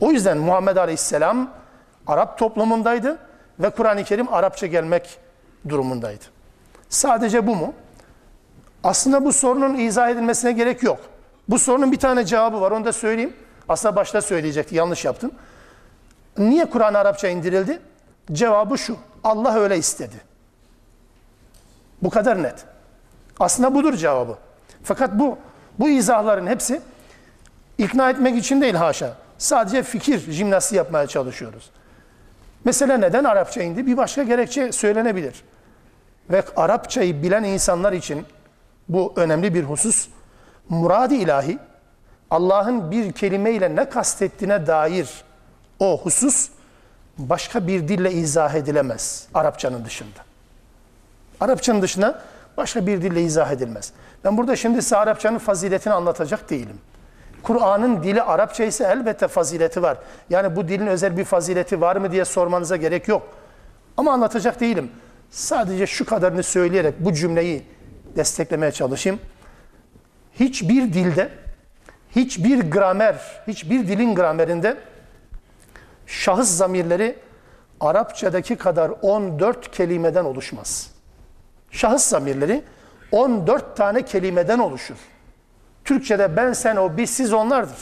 [0.00, 1.50] O yüzden Muhammed Aleyhisselam
[2.06, 3.18] Arap toplumundaydı
[3.60, 5.18] ve Kur'an-ı Kerim Arapça gelmek
[5.68, 6.24] durumundaydı.
[6.94, 7.74] Sadece bu mu?
[8.84, 11.00] Aslında bu sorunun izah edilmesine gerek yok.
[11.48, 13.32] Bu sorunun bir tane cevabı var, onu da söyleyeyim.
[13.68, 15.30] Aslında başta söyleyecekti, yanlış yaptım.
[16.38, 17.78] Niye Kur'an Arapça indirildi?
[18.32, 20.14] Cevabı şu, Allah öyle istedi.
[22.02, 22.64] Bu kadar net.
[23.40, 24.36] Aslında budur cevabı.
[24.82, 25.38] Fakat bu
[25.78, 26.80] bu izahların hepsi
[27.78, 29.16] ikna etmek için değil haşa.
[29.38, 31.70] Sadece fikir jimnastiği yapmaya çalışıyoruz.
[32.64, 33.86] Mesela neden Arapça indi?
[33.86, 35.44] Bir başka gerekçe söylenebilir.
[36.30, 38.26] Ve Arapçayı bilen insanlar için
[38.88, 40.08] bu önemli bir husus.
[40.68, 41.58] Muradi ilahi,
[42.30, 45.24] Allah'ın bir kelimeyle ne kastettiğine dair
[45.78, 46.48] o husus
[47.18, 50.20] başka bir dille izah edilemez Arapçanın dışında.
[51.40, 52.20] Arapçanın dışına
[52.56, 53.92] başka bir dille izah edilmez.
[54.24, 56.78] Ben burada şimdi size Arapçanın faziletini anlatacak değilim.
[57.42, 59.98] Kur'an'ın dili Arapça ise elbette fazileti var.
[60.30, 63.22] Yani bu dilin özel bir fazileti var mı diye sormanıza gerek yok.
[63.96, 64.90] Ama anlatacak değilim.
[65.30, 67.62] Sadece şu kadarını söyleyerek bu cümleyi
[68.16, 69.20] desteklemeye çalışayım.
[70.40, 71.28] Hiçbir dilde,
[72.16, 74.76] hiçbir gramer, hiçbir dilin gramerinde
[76.06, 77.16] şahıs zamirleri
[77.80, 80.90] Arapçadaki kadar 14 kelimeden oluşmaz.
[81.70, 82.62] Şahıs zamirleri
[83.12, 84.96] 14 tane kelimeden oluşur.
[85.84, 87.78] Türkçe'de ben, sen, o, biz, siz onlardır.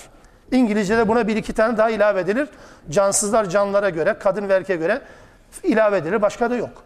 [0.53, 2.49] İngilizce'de buna bir iki tane daha ilave edilir.
[2.91, 5.03] Cansızlar canlılara göre, kadın ve erkeğe göre
[5.63, 6.23] ilave edilir.
[6.23, 6.83] Başka da yok.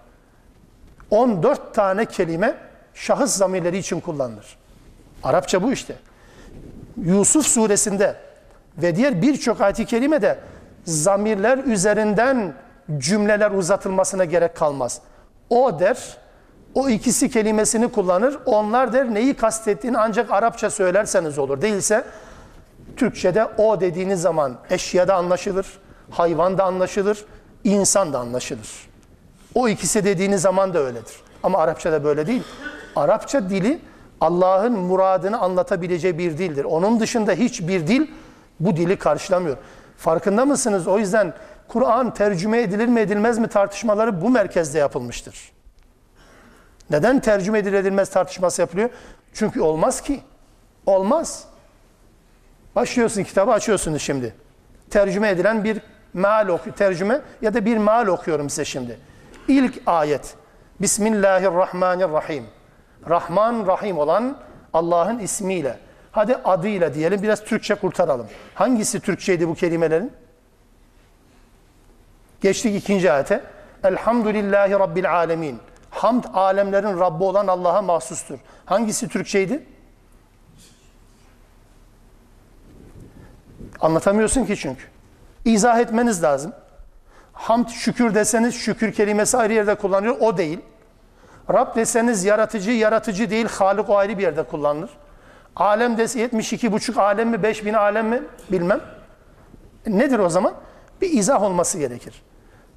[1.11, 2.55] 14 tane kelime
[2.95, 4.57] şahıs zamirleri için kullanılır.
[5.23, 5.97] Arapça bu işte.
[7.05, 8.17] Yusuf suresinde
[8.79, 10.39] ve diğer birçok ayet-i kerimede
[10.85, 12.55] zamirler üzerinden
[12.99, 15.01] cümleler uzatılmasına gerek kalmaz.
[15.51, 16.17] O der,
[16.75, 18.39] o ikisi kelimesini kullanır.
[18.47, 21.63] Onlar der neyi kastettiğini ancak Arapça söylerseniz olur.
[21.63, 22.05] Değilse
[22.97, 25.67] Türkçe'de o dediğiniz zaman eşya da anlaşılır,
[26.11, 27.25] hayvan da anlaşılır,
[27.65, 28.86] insan da anlaşılır.
[29.57, 31.15] O ikisi dediğiniz zaman da öyledir.
[31.43, 32.43] Ama Arapçada böyle değil.
[32.97, 33.81] Arapça dili
[34.21, 36.65] Allah'ın muradını anlatabileceği bir dildir.
[36.65, 38.07] Onun dışında hiçbir dil
[38.61, 39.57] bu dili karşılamıyor.
[39.99, 40.87] Farkında mısınız?
[40.87, 41.35] O yüzden
[41.69, 45.53] Kur'an tercüme edilir mi edilmez mi tartışmaları bu merkezde yapılmıştır.
[46.91, 48.91] Neden tercüme edilir edilmez tartışması yapılıyor?
[49.33, 50.21] Çünkü olmaz ki.
[50.87, 51.45] Olmaz.
[52.75, 54.35] Başlıyorsun kitabı açıyorsunuz şimdi.
[54.91, 55.81] Tercüme edilen bir
[56.15, 58.99] meal tercüme ya da bir meal okuyorum size şimdi.
[59.49, 60.35] İlk ayet.
[60.81, 62.45] Bismillahirrahmanirrahim.
[63.09, 64.39] Rahman Rahim olan
[64.73, 65.79] Allah'ın ismiyle.
[66.13, 68.27] Hadi adıyla diyelim biraz Türkçe kurtaralım.
[68.55, 70.13] Hangisi Türkçeydi bu kelimelerin?
[72.41, 73.45] Geçtik ikinci ayete.
[73.85, 75.59] Elhamdülillahi Rabbil alemin.
[75.91, 78.39] Hamd alemlerin Rabbi olan Allah'a mahsustur.
[78.65, 79.67] Hangisi Türkçeydi?
[83.81, 84.83] Anlatamıyorsun ki çünkü.
[85.45, 86.53] İzah etmeniz lazım.
[87.37, 90.17] Hamd şükür deseniz şükür kelimesi ayrı yerde kullanılıyor.
[90.21, 90.61] O değil.
[91.53, 93.47] Rab deseniz yaratıcı, yaratıcı değil.
[93.49, 94.91] Halik o ayrı bir yerde kullanılır.
[95.57, 98.23] Alem dese 72 buçuk alem mi, 5000 alem mi
[98.53, 98.81] bilmem.
[99.87, 100.55] Nedir o zaman?
[101.01, 102.23] Bir izah olması gerekir.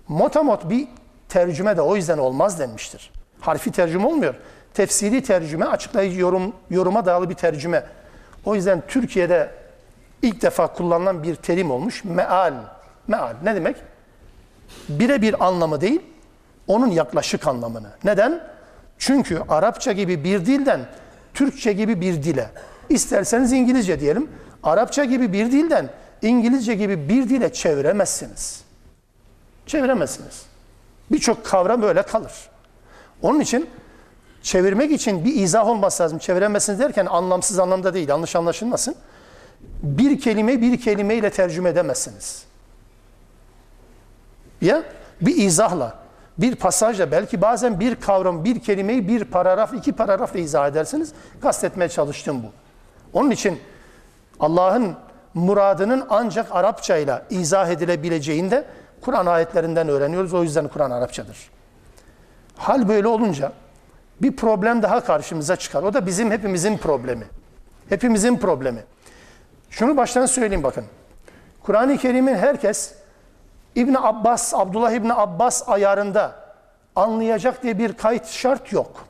[0.07, 0.87] Motamot bir
[1.29, 3.11] tercüme de o yüzden olmaz denmiştir.
[3.39, 4.35] Harfi tercüme olmuyor.
[4.73, 7.83] Tefsiri tercüme, açıklayıcı yorum, yoruma dayalı bir tercüme.
[8.45, 9.51] O yüzden Türkiye'de
[10.21, 12.03] ilk defa kullanılan bir terim olmuş.
[12.03, 12.53] Meal.
[13.07, 13.75] Meal ne demek?
[14.89, 16.01] Birebir anlamı değil,
[16.67, 17.89] onun yaklaşık anlamını.
[18.03, 18.43] Neden?
[18.97, 20.79] Çünkü Arapça gibi bir dilden
[21.33, 22.49] Türkçe gibi bir dile,
[22.89, 24.29] isterseniz İngilizce diyelim,
[24.63, 25.89] Arapça gibi bir dilden
[26.21, 28.61] İngilizce gibi bir dile çeviremezsiniz.
[29.65, 30.45] Çeviremezsiniz.
[31.11, 32.31] Birçok kavram böyle kalır.
[33.21, 33.69] Onun için
[34.41, 36.19] çevirmek için bir izah olması lazım.
[36.19, 38.95] Çeviremezsiniz derken anlamsız anlamda değil, yanlış anlaşılmasın.
[39.83, 42.48] Bir kelime bir kelimeyle tercüme edemezsiniz.
[44.61, 44.83] Ya
[45.21, 45.93] bir izahla,
[46.37, 51.13] bir pasajla belki bazen bir kavram, bir kelimeyi bir paragraf, iki paragrafla izah edersiniz.
[51.41, 52.47] Kastetmeye çalıştım bu.
[53.13, 53.59] Onun için
[54.39, 54.95] Allah'ın
[55.33, 58.65] muradının ancak Arapça ile izah edilebileceğini de
[59.01, 60.33] Kur'an ayetlerinden öğreniyoruz.
[60.33, 61.49] O yüzden Kur'an Arapçadır.
[62.55, 63.51] Hal böyle olunca
[64.21, 65.83] bir problem daha karşımıza çıkar.
[65.83, 67.25] O da bizim hepimizin problemi.
[67.89, 68.83] Hepimizin problemi.
[69.69, 70.85] Şunu baştan söyleyeyim bakın.
[71.63, 72.93] Kur'an-ı Kerim'in herkes
[73.75, 76.35] İbn Abbas, Abdullah İbn Abbas ayarında
[76.95, 79.05] anlayacak diye bir kayıt şart yok.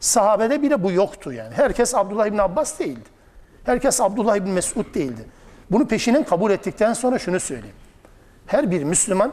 [0.00, 1.54] Sahabede bile bu yoktu yani.
[1.54, 3.08] Herkes Abdullah İbn Abbas değildi.
[3.64, 5.24] Herkes Abdullah İbn Mesud değildi.
[5.70, 7.76] Bunu peşinen kabul ettikten sonra şunu söyleyeyim.
[8.46, 9.32] Her bir Müslüman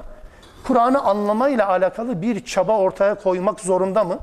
[0.67, 4.19] Kur'an'ı anlamayla alakalı bir çaba ortaya koymak zorunda mı?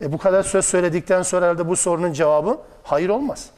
[0.00, 3.50] E bu kadar söz söyledikten sonra herhalde bu sorunun cevabı hayır olmaz.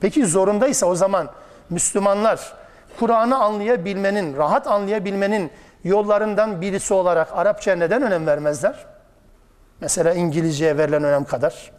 [0.00, 1.30] Peki zorundaysa o zaman
[1.70, 2.57] Müslümanlar
[2.98, 5.50] Kur'an'ı anlayabilmenin, rahat anlayabilmenin
[5.84, 8.86] yollarından birisi olarak Arapçaya neden önem vermezler?
[9.80, 11.70] Mesela İngilizceye verilen önem kadar.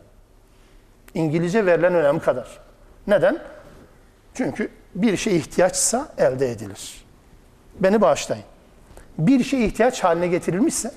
[1.13, 2.47] İngilizce verilen önem kadar.
[3.07, 3.39] Neden?
[4.33, 7.05] Çünkü bir şey ihtiyaçsa elde edilir.
[7.79, 8.43] Beni bağışlayın.
[9.17, 10.91] Bir şey ihtiyaç haline getirilmişse,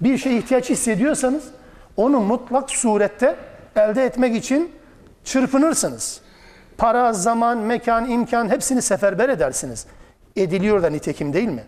[0.00, 1.44] bir şey ihtiyaç hissediyorsanız
[1.96, 3.36] onu mutlak surette
[3.76, 4.72] elde etmek için
[5.24, 6.20] çırpınırsınız.
[6.78, 9.86] Para, zaman, mekan, imkan hepsini seferber edersiniz.
[10.36, 11.64] Ediliyor da nitekim değil mi?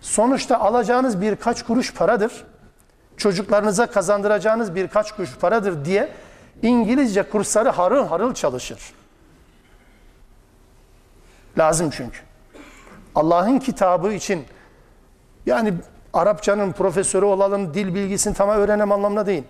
[0.00, 2.44] Sonuçta alacağınız birkaç kuruş paradır.
[3.16, 6.08] Çocuklarınıza kazandıracağınız birkaç kuruş paradır diye
[6.62, 8.78] İngilizce kursları harıl harıl çalışır.
[11.58, 12.18] Lazım çünkü.
[13.14, 14.44] Allah'ın kitabı için
[15.46, 15.74] yani
[16.14, 19.44] Arapçanın profesörü olalım, dil bilgisini tamam öğrenem anlamına değil.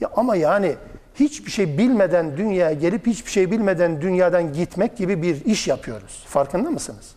[0.00, 0.76] Ya ama yani
[1.14, 6.24] hiçbir şey bilmeden dünyaya gelip hiçbir şey bilmeden dünyadan gitmek gibi bir iş yapıyoruz.
[6.26, 7.14] Farkında mısınız?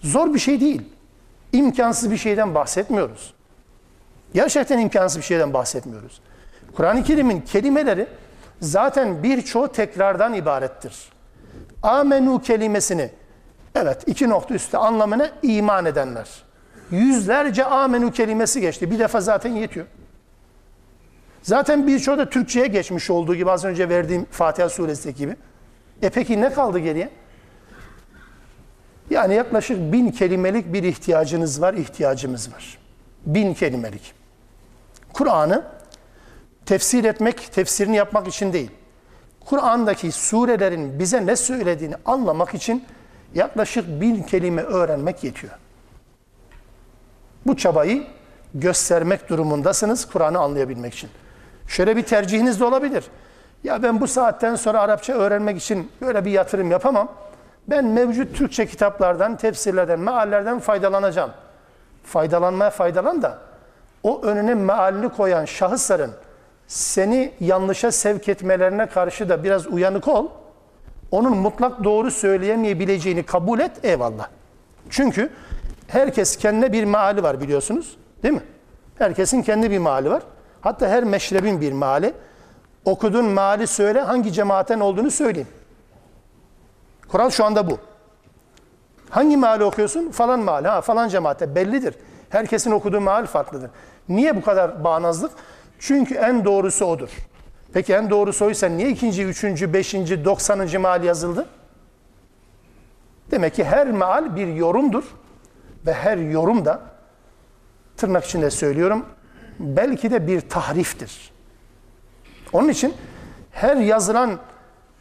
[0.00, 0.82] Zor bir şey değil.
[1.52, 3.34] İmkansız bir şeyden bahsetmiyoruz.
[4.34, 6.20] Gerçekten imkansız bir şeyden bahsetmiyoruz.
[6.76, 8.06] Kur'an-ı Kerim'in kelimeleri
[8.60, 11.12] zaten birçoğu tekrardan ibarettir.
[11.82, 13.10] Amenu kelimesini
[13.74, 16.28] evet iki nokta üstte anlamına iman edenler.
[16.90, 18.90] Yüzlerce amenu kelimesi geçti.
[18.90, 19.86] Bir defa zaten yetiyor.
[21.42, 25.36] Zaten birçoğu da Türkçe'ye geçmiş olduğu gibi az önce verdiğim Fatiha suresi gibi.
[26.02, 27.10] E peki ne kaldı geriye?
[29.10, 32.78] Yani yaklaşık bin kelimelik bir ihtiyacınız var, ihtiyacımız var.
[33.26, 34.12] Bin kelimelik.
[35.12, 35.64] Kur'an'ı
[36.66, 38.70] tefsir etmek, tefsirini yapmak için değil.
[39.40, 42.84] Kur'an'daki surelerin bize ne söylediğini anlamak için
[43.34, 45.52] yaklaşık bin kelime öğrenmek yetiyor.
[47.46, 48.06] Bu çabayı
[48.54, 51.10] göstermek durumundasınız Kur'an'ı anlayabilmek için.
[51.72, 53.04] Şöyle bir tercihiniz de olabilir.
[53.64, 57.08] Ya ben bu saatten sonra Arapça öğrenmek için böyle bir yatırım yapamam.
[57.68, 61.30] Ben mevcut Türkçe kitaplardan, tefsirlerden, meallerden faydalanacağım.
[62.04, 63.38] Faydalanmaya faydalan da
[64.02, 66.10] o önüne mealini koyan şahısların
[66.66, 70.28] seni yanlışa sevk etmelerine karşı da biraz uyanık ol.
[71.10, 74.28] Onun mutlak doğru söyleyemeyebileceğini kabul et, eyvallah.
[74.90, 75.30] Çünkü
[75.88, 78.42] herkes kendine bir meali var biliyorsunuz, değil mi?
[78.98, 80.22] Herkesin kendi bir meali var.
[80.62, 82.14] Hatta her meşrebin bir meali.
[82.84, 85.48] Okudun meali söyle, hangi cemaaten olduğunu söyleyeyim.
[87.08, 87.78] Kural şu anda bu.
[89.10, 90.10] Hangi meali okuyorsun?
[90.10, 91.94] Falan meali, ha falan cemaate bellidir.
[92.30, 93.70] Herkesin okuduğu meal farklıdır.
[94.08, 95.32] Niye bu kadar bağnazlık?
[95.78, 97.10] Çünkü en doğrusu odur.
[97.72, 101.46] Peki en doğrusu oysa niye ikinci, üçüncü, beşinci, doksanıncı meal yazıldı?
[103.30, 105.04] Demek ki her meal bir yorumdur
[105.86, 106.80] ve her yorum da
[107.96, 109.06] tırnak içinde söylüyorum
[109.62, 111.32] belki de bir tahriftir.
[112.52, 112.94] Onun için
[113.52, 114.38] her yazılan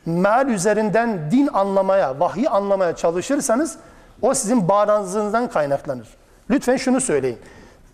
[0.05, 3.77] meal üzerinden din anlamaya, vahyi anlamaya çalışırsanız
[4.21, 6.07] o sizin bağlantınızdan kaynaklanır.
[6.49, 7.37] Lütfen şunu söyleyin.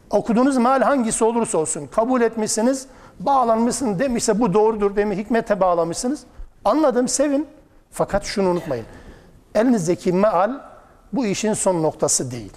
[0.10, 2.88] Okuduğunuz meal hangisi olursa olsun kabul etmişsiniz,
[3.20, 6.24] bağlanmışsınız demişse bu doğrudur demiş, hikmete bağlamışsınız.
[6.66, 7.48] Anladım, sevin.
[7.92, 8.86] Fakat şunu unutmayın.
[9.56, 10.52] Elinizdeki meal
[11.14, 12.54] bu işin son noktası değil.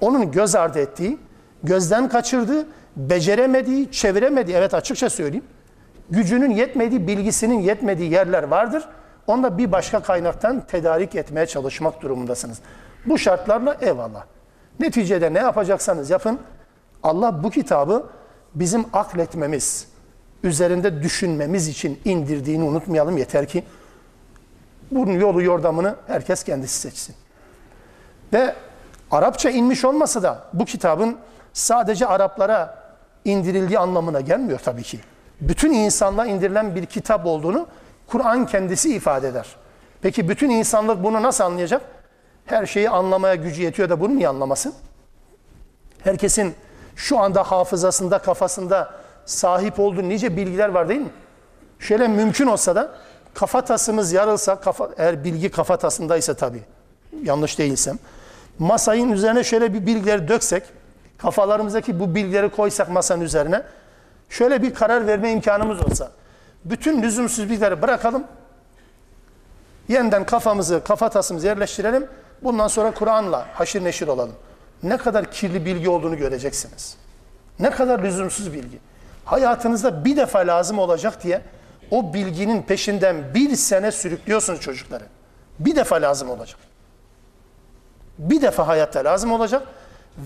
[0.00, 1.18] Onun göz ardı ettiği,
[1.62, 2.66] gözden kaçırdığı,
[2.98, 5.44] beceremediği, çeviremediği, evet açıkça söyleyeyim,
[6.10, 8.88] gücünün yetmediği, bilgisinin yetmediği yerler vardır.
[9.26, 12.58] Onu da bir başka kaynaktan tedarik etmeye çalışmak durumundasınız.
[13.06, 14.24] Bu şartlarla eyvallah.
[14.80, 16.38] Neticede ne yapacaksanız yapın.
[17.02, 18.06] Allah bu kitabı
[18.54, 19.88] bizim akletmemiz,
[20.42, 23.64] üzerinde düşünmemiz için indirdiğini unutmayalım yeter ki
[24.90, 27.14] bunun yolu yordamını herkes kendisi seçsin.
[28.32, 28.54] Ve
[29.10, 31.16] Arapça inmiş olmasa da bu kitabın
[31.52, 32.77] sadece Araplara
[33.30, 35.00] indirildiği anlamına gelmiyor tabii ki.
[35.40, 37.66] Bütün insanlığa indirilen bir kitap olduğunu
[38.06, 39.46] Kur'an kendisi ifade eder.
[40.02, 41.82] Peki bütün insanlık bunu nasıl anlayacak?
[42.46, 44.74] Her şeyi anlamaya gücü yetiyor da bunu niye anlamasın?
[46.04, 46.54] Herkesin
[46.96, 48.90] şu anda hafızasında, kafasında
[49.26, 51.10] sahip olduğu nice bilgiler var değil mi?
[51.78, 52.94] Şöyle mümkün olsa da
[53.34, 56.62] kafatasımız yarılsa, kafa, eğer bilgi kafatasındaysa tabii,
[57.22, 57.98] yanlış değilsem,
[58.58, 60.62] masayın üzerine şöyle bir bilgileri döksek,
[61.18, 63.62] kafalarımızdaki bu bilgileri koysak masanın üzerine,
[64.28, 66.10] şöyle bir karar verme imkanımız olsa,
[66.64, 68.24] bütün lüzumsuz bilgileri bırakalım,
[69.88, 72.06] yeniden kafamızı, kafatasımızı yerleştirelim,
[72.42, 74.34] bundan sonra Kur'an'la haşir neşir olalım.
[74.82, 76.96] Ne kadar kirli bilgi olduğunu göreceksiniz.
[77.58, 78.78] Ne kadar lüzumsuz bilgi.
[79.24, 81.40] Hayatınızda bir defa lazım olacak diye
[81.90, 85.04] o bilginin peşinden bir sene sürüklüyorsunuz çocukları.
[85.58, 86.58] Bir defa lazım olacak.
[88.18, 89.62] Bir defa hayatta lazım olacak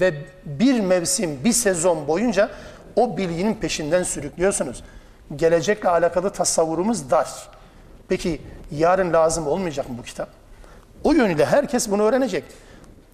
[0.01, 2.51] ve bir mevsim, bir sezon boyunca
[2.97, 4.85] o bilginin peşinden sürüklüyorsunuz.
[5.37, 7.49] Gelecekle alakalı tasavvurumuz dar.
[8.09, 10.29] Peki yarın lazım olmayacak mı bu kitap?
[11.05, 12.45] O yönüyle herkes bunu öğrenecek.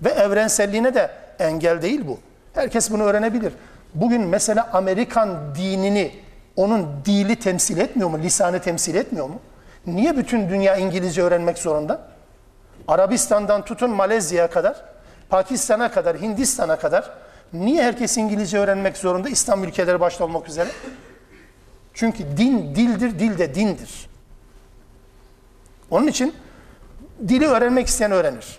[0.05, 2.19] Ve evrenselliğine de engel değil bu.
[2.55, 3.53] Herkes bunu öğrenebilir.
[3.95, 6.13] Bugün mesela Amerikan dinini
[6.57, 8.19] onun dili temsil etmiyor mu?
[8.19, 9.41] Lisanı temsil etmiyor mu?
[9.87, 12.01] Niye bütün dünya İngilizce öğrenmek zorunda?
[12.89, 14.85] Arabistan'dan tutun Malezya'ya kadar,
[15.31, 17.11] Pakistan'a kadar, Hindistan'a kadar
[17.53, 19.29] niye herkes İngilizce öğrenmek zorunda?
[19.29, 20.69] İslam ülkeleri başta olmak üzere.
[21.95, 24.09] Çünkü din dildir, dil de dindir.
[25.91, 26.35] Onun için
[27.29, 28.59] dili öğrenmek isteyen öğrenir.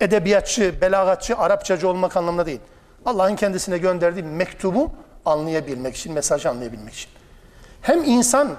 [0.00, 2.60] Edebiyatçı, belagatçı, Arapçacı olmak anlamında değil.
[3.06, 4.92] Allah'ın kendisine gönderdiği mektubu
[5.24, 7.10] anlayabilmek için, mesajı anlayabilmek için.
[7.80, 8.56] Hem insan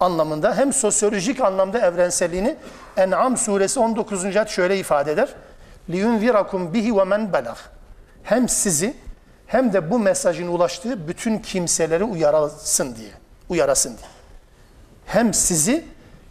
[0.00, 2.56] anlamında hem sosyolojik anlamda evrenselliğini
[2.96, 4.24] En'am suresi 19.
[4.24, 5.28] ayet şöyle ifade eder.
[5.90, 7.56] لِيُنْذِرَكُمْ bihi وَمَنْ بَلَغْ
[8.22, 8.96] Hem sizi
[9.46, 13.10] hem de bu mesajın ulaştığı bütün kimseleri uyarasın diye.
[13.48, 14.08] Uyarasın diye.
[15.06, 15.84] Hem sizi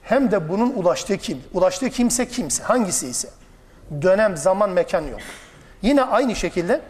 [0.04, 1.44] hem de bunun ulaştığı kim?
[1.54, 2.64] Ulaştığı kimse kimse.
[2.64, 3.30] Hangisi ise.
[4.02, 5.20] Dönem, zaman, mekan yok.
[5.82, 6.82] Yine aynı şekilde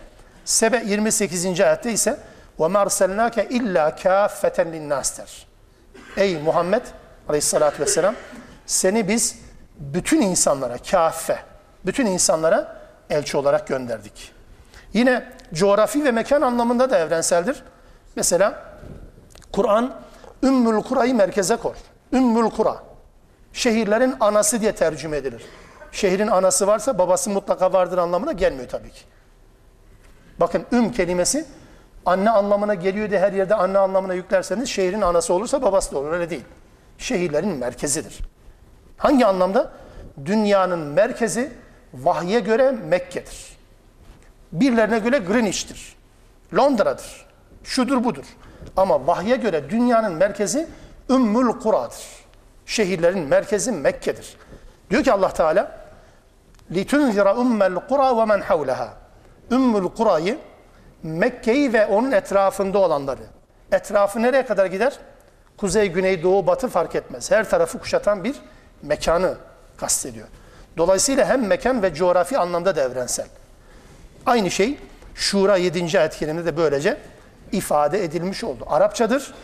[0.46, 1.46] Sebe 28.
[1.62, 2.20] ayette ise
[2.60, 5.49] وَمَا أَرْسَلْنَاكَ اِلَّا كَافَّةً لِلنَّاسِ der.
[6.17, 6.83] Ey Muhammed
[7.29, 8.15] aleyhissalatü vesselam
[8.67, 9.39] seni biz
[9.79, 11.39] bütün insanlara kaffe,
[11.87, 14.33] bütün insanlara elçi olarak gönderdik.
[14.93, 17.63] Yine coğrafi ve mekan anlamında da evrenseldir.
[18.17, 18.65] Mesela
[19.53, 19.95] Kur'an
[20.43, 21.75] Ümmül Kura'yı merkeze koy.
[22.13, 22.83] Ümmül Kura.
[23.53, 25.43] Şehirlerin anası diye tercüme edilir.
[25.93, 29.01] Şehrin anası varsa babası mutlaka vardır anlamına gelmiyor tabii ki.
[30.41, 31.47] Bakın üm kelimesi
[32.06, 36.12] anne anlamına geliyor diye her yerde anne anlamına yüklerseniz şehrin anası olursa babası da olur.
[36.12, 36.44] Öyle değil.
[36.98, 38.20] Şehirlerin merkezidir.
[38.98, 39.72] Hangi anlamda?
[40.26, 41.52] Dünyanın merkezi
[41.94, 43.58] vahye göre Mekke'dir.
[44.52, 45.96] Birilerine göre Greenwich'tir.
[46.56, 47.26] Londra'dır.
[47.64, 48.26] Şudur budur.
[48.78, 50.68] Ama vahye göre dünyanın merkezi
[51.10, 52.06] Ümmül Kura'dır.
[52.66, 54.38] Şehirlerin merkezi Mekke'dir.
[54.90, 55.72] Diyor ki Allah Teala
[56.72, 58.88] لِتُنْذِرَ اُمَّ الْقُرَى وَمَنْ حَوْلَهَا
[59.52, 60.38] Ümmül Kura'yı
[61.03, 63.23] Mekke'yi ve onun etrafında olanları.
[63.73, 64.99] Etrafı nereye kadar gider?
[65.57, 67.31] Kuzey, güney, doğu, batı fark etmez.
[67.31, 68.37] Her tarafı kuşatan bir
[68.83, 69.35] mekanı
[69.77, 70.29] kastediyor.
[70.77, 73.27] Dolayısıyla hem mekan ve coğrafi anlamda da evrensel.
[74.27, 74.79] Aynı şey
[75.15, 75.99] Şura 7.
[75.99, 76.99] ayet de böylece
[77.53, 78.65] ifade edilmiş oldu.
[78.67, 79.35] Arapçadır,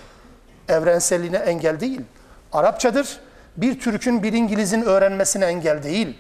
[0.69, 2.01] evrenselliğine engel değil.
[2.53, 3.21] Arapçadır,
[3.57, 6.19] bir Türk'ün bir İngiliz'in öğrenmesine engel değil.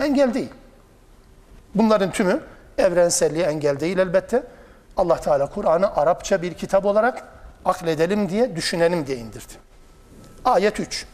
[0.00, 0.50] Engel değil.
[1.74, 2.40] Bunların tümü
[2.80, 4.42] Evrenselliğe engel değil elbette.
[4.96, 7.24] Allah Teala Kur'an'ı Arapça bir kitap olarak
[7.64, 9.52] akledelim diye, düşünelim diye indirdi.
[10.44, 11.06] Ayet 3.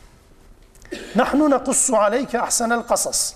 [1.16, 3.34] Nahnu nekussu aleyke ahsenel kasas.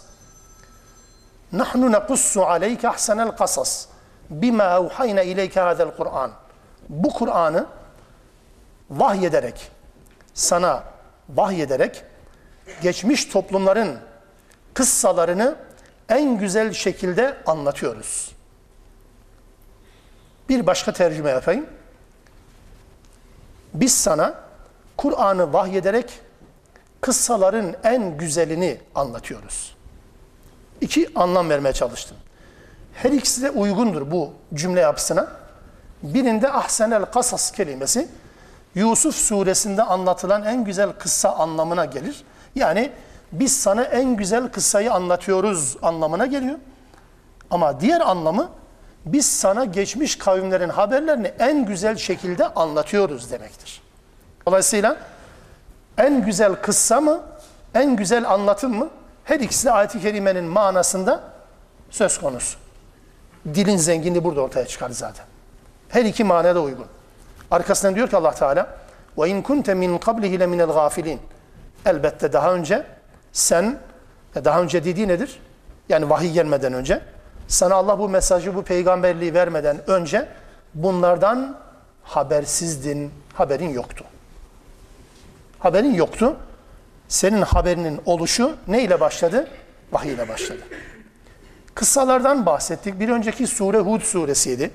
[1.52, 3.86] Nahnu nekussu aleyke ahsenel kasas.
[4.30, 6.30] Bima evhayna ileyke hadel Kur'an.
[6.88, 7.66] Bu Kur'an'ı
[8.90, 9.70] vahyederek,
[10.34, 10.84] sana
[11.28, 12.04] vahyederek
[12.82, 13.98] geçmiş toplumların
[14.74, 15.56] kıssalarını
[16.10, 18.32] en güzel şekilde anlatıyoruz.
[20.48, 21.66] Bir başka tercüme yapayım.
[23.74, 24.34] Biz sana
[24.96, 26.20] Kur'an'ı vahyederek
[27.00, 29.76] kıssaların en güzelini anlatıyoruz.
[30.80, 32.16] İki anlam vermeye çalıştım.
[32.94, 35.28] Her ikisi de uygundur bu cümle yapısına.
[36.02, 38.08] Birinde ahsenel kasas kelimesi
[38.74, 42.24] Yusuf suresinde anlatılan en güzel kıssa anlamına gelir.
[42.54, 42.92] Yani
[43.32, 46.58] biz sana en güzel kıssayı anlatıyoruz anlamına geliyor.
[47.50, 48.50] Ama diğer anlamı
[49.06, 53.82] biz sana geçmiş kavimlerin haberlerini en güzel şekilde anlatıyoruz demektir.
[54.46, 54.96] Dolayısıyla
[55.98, 57.20] en güzel kıssa mı,
[57.74, 58.88] en güzel anlatım mı?
[59.24, 61.20] Her ikisi de ayet-i kerimenin manasında
[61.90, 62.58] söz konusu.
[63.54, 65.26] Dilin zenginliği burada ortaya çıkar zaten.
[65.88, 66.86] Her iki manada uygun.
[67.50, 68.66] Arkasından diyor ki Allah Teala
[69.18, 71.20] ve in kunte min qablihi le gafilin.
[71.86, 72.86] Elbette daha önce
[73.32, 73.78] sen
[74.44, 75.40] daha önce dediği nedir?
[75.88, 77.00] Yani vahiy gelmeden önce
[77.48, 80.28] sana Allah bu mesajı, bu peygamberliği vermeden önce
[80.74, 81.58] bunlardan
[82.02, 84.04] habersizdin, haberin yoktu.
[85.58, 86.36] Haberin yoktu.
[87.08, 89.48] Senin haberinin oluşu ne ile başladı?
[89.92, 90.60] Vahiy ile başladı.
[91.74, 93.00] Kıssalardan bahsettik.
[93.00, 94.70] Bir önceki sure Hud suresiydi.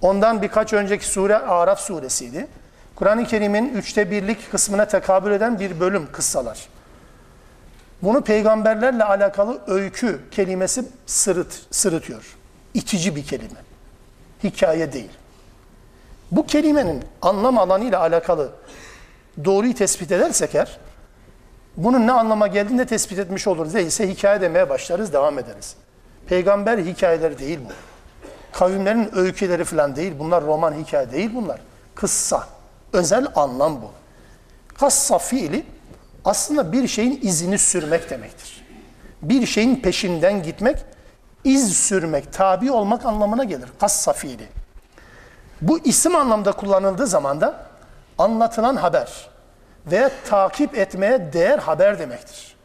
[0.00, 2.46] Ondan birkaç önceki sure Araf suresiydi.
[2.94, 6.68] Kur'an-ı Kerim'in üçte birlik kısmına tekabül eden bir bölüm kıssalar.
[8.02, 12.36] Bunu peygamberlerle alakalı öykü kelimesi sırıt, sırıtıyor.
[12.74, 13.60] İtici bir kelime.
[14.44, 15.10] Hikaye değil.
[16.30, 18.52] Bu kelimenin anlam alanıyla alakalı
[19.44, 20.78] doğruyu tespit edersek eğer,
[21.76, 23.74] bunun ne anlama geldiğini de tespit etmiş oluruz.
[23.74, 25.76] Değilse hikaye demeye başlarız, devam ederiz.
[26.26, 27.72] Peygamber hikayeleri değil bu.
[28.58, 30.12] Kavimlerin öyküleri falan değil.
[30.18, 31.60] Bunlar roman hikaye değil bunlar.
[31.94, 32.46] Kıssa.
[32.92, 33.90] Özel anlam bu.
[34.78, 35.66] Kassa fiili
[36.24, 38.66] aslında bir şeyin izini sürmek demektir.
[39.22, 40.76] Bir şeyin peşinden gitmek,
[41.44, 43.68] iz sürmek, tabi olmak anlamına gelir.
[43.80, 44.48] Kassa fiili.
[45.60, 47.66] Bu isim anlamda kullanıldığı zaman da
[48.18, 49.28] anlatılan haber
[49.86, 52.56] veya takip etmeye değer haber demektir.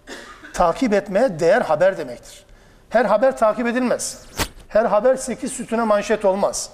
[0.53, 2.45] Takip etmeye değer haber demektir.
[2.89, 4.21] Her haber takip edilmez.
[4.67, 6.69] Her haber sekiz sütüne manşet olmaz.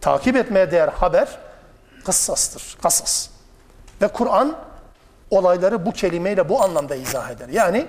[0.00, 1.28] Takip etmeye değer haber
[2.04, 3.28] kıssastır, kasas.
[4.02, 4.56] Ve Kur'an
[5.30, 7.48] olayları bu kelimeyle bu anlamda izah eder.
[7.48, 7.86] Yani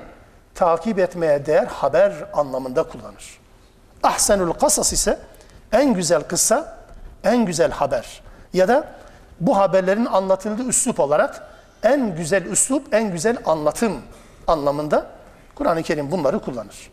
[0.55, 3.39] takip etmeye değer haber anlamında kullanır.
[4.03, 5.19] Ahsenül kasas ise
[5.71, 6.77] en güzel kıssa,
[7.23, 8.21] en güzel haber.
[8.53, 8.87] Ya da
[9.39, 11.47] bu haberlerin anlatıldığı üslup olarak
[11.83, 14.01] en güzel üslup, en güzel anlatım
[14.47, 15.05] anlamında
[15.55, 16.91] Kur'an-ı Kerim bunları kullanır.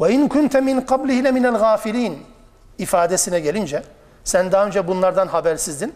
[0.00, 2.22] Ve in kunte min qablihi le minel gafilin
[2.78, 3.82] ifadesine gelince
[4.24, 5.94] sen daha önce bunlardan habersizdin.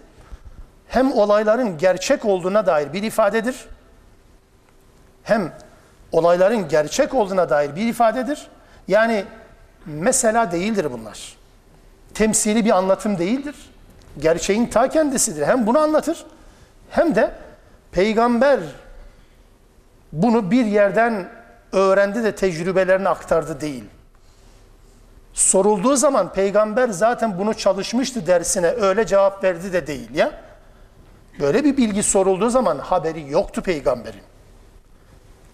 [0.88, 3.66] Hem olayların gerçek olduğuna dair bir ifadedir.
[5.22, 5.52] Hem
[6.12, 8.48] olayların gerçek olduğuna dair bir ifadedir.
[8.88, 9.24] Yani
[9.86, 11.36] mesela değildir bunlar.
[12.14, 13.54] Temsili bir anlatım değildir.
[14.18, 15.46] Gerçeğin ta kendisidir.
[15.46, 16.26] Hem bunu anlatır
[16.90, 17.30] hem de
[17.92, 18.60] peygamber
[20.12, 21.28] bunu bir yerden
[21.72, 23.84] öğrendi de tecrübelerini aktardı değil.
[25.32, 30.43] Sorulduğu zaman peygamber zaten bunu çalışmıştı dersine öyle cevap verdi de değil ya.
[31.40, 34.22] Böyle bir bilgi sorulduğu zaman haberi yoktu peygamberin.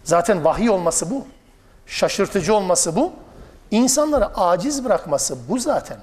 [0.05, 1.27] Zaten vahiy olması bu.
[1.87, 3.13] Şaşırtıcı olması bu.
[3.71, 5.99] İnsanları aciz bırakması bu zaten.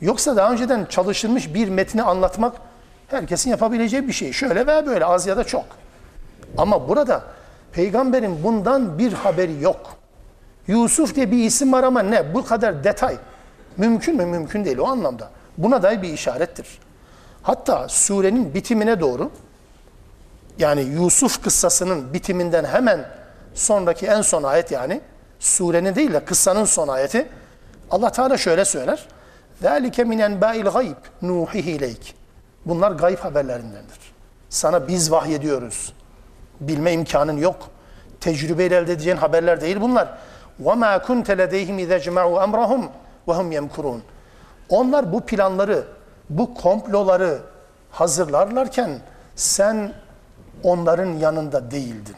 [0.00, 2.56] Yoksa daha önceden çalışılmış bir metni anlatmak
[3.08, 4.32] herkesin yapabileceği bir şey.
[4.32, 5.64] Şöyle veya böyle az ya da çok.
[6.58, 7.22] Ama burada
[7.72, 9.96] peygamberin bundan bir haberi yok.
[10.66, 12.34] Yusuf diye bir isim var ama ne?
[12.34, 13.16] Bu kadar detay.
[13.76, 14.26] Mümkün mü?
[14.26, 15.30] Mümkün değil o anlamda.
[15.58, 16.78] Buna dair bir işarettir.
[17.43, 19.31] Hatta surenin bitimine doğru
[20.59, 23.09] yani Yusuf kıssasının bitiminden hemen
[23.53, 25.01] sonraki en son ayet yani
[25.39, 27.27] surenin değil de kıssanın son ayeti
[27.91, 29.07] Allah Teala şöyle söyler.
[29.63, 32.13] ذَٰلِكَ مِنْ اَنْبَاءِ الْغَيْبِ نُوحِهِ اِلَيْكِ
[32.65, 33.99] Bunlar gayb haberlerindendir.
[34.49, 35.93] Sana biz vahyediyoruz.
[36.59, 37.69] Bilme imkanın yok.
[38.19, 40.17] Tecrübeyle elde edeceğin haberler değil bunlar.
[40.63, 42.87] وَمَا كُنْتَ لَدَيْهِمْ اِذَا جَمَعُوا اَمْرَهُمْ
[43.27, 43.99] وَهُمْ يَمْكُرُونَ
[44.69, 45.83] Onlar bu planları,
[46.38, 47.38] bu komploları
[47.90, 49.00] hazırlarlarken
[49.36, 49.92] sen
[50.62, 52.16] onların yanında değildin.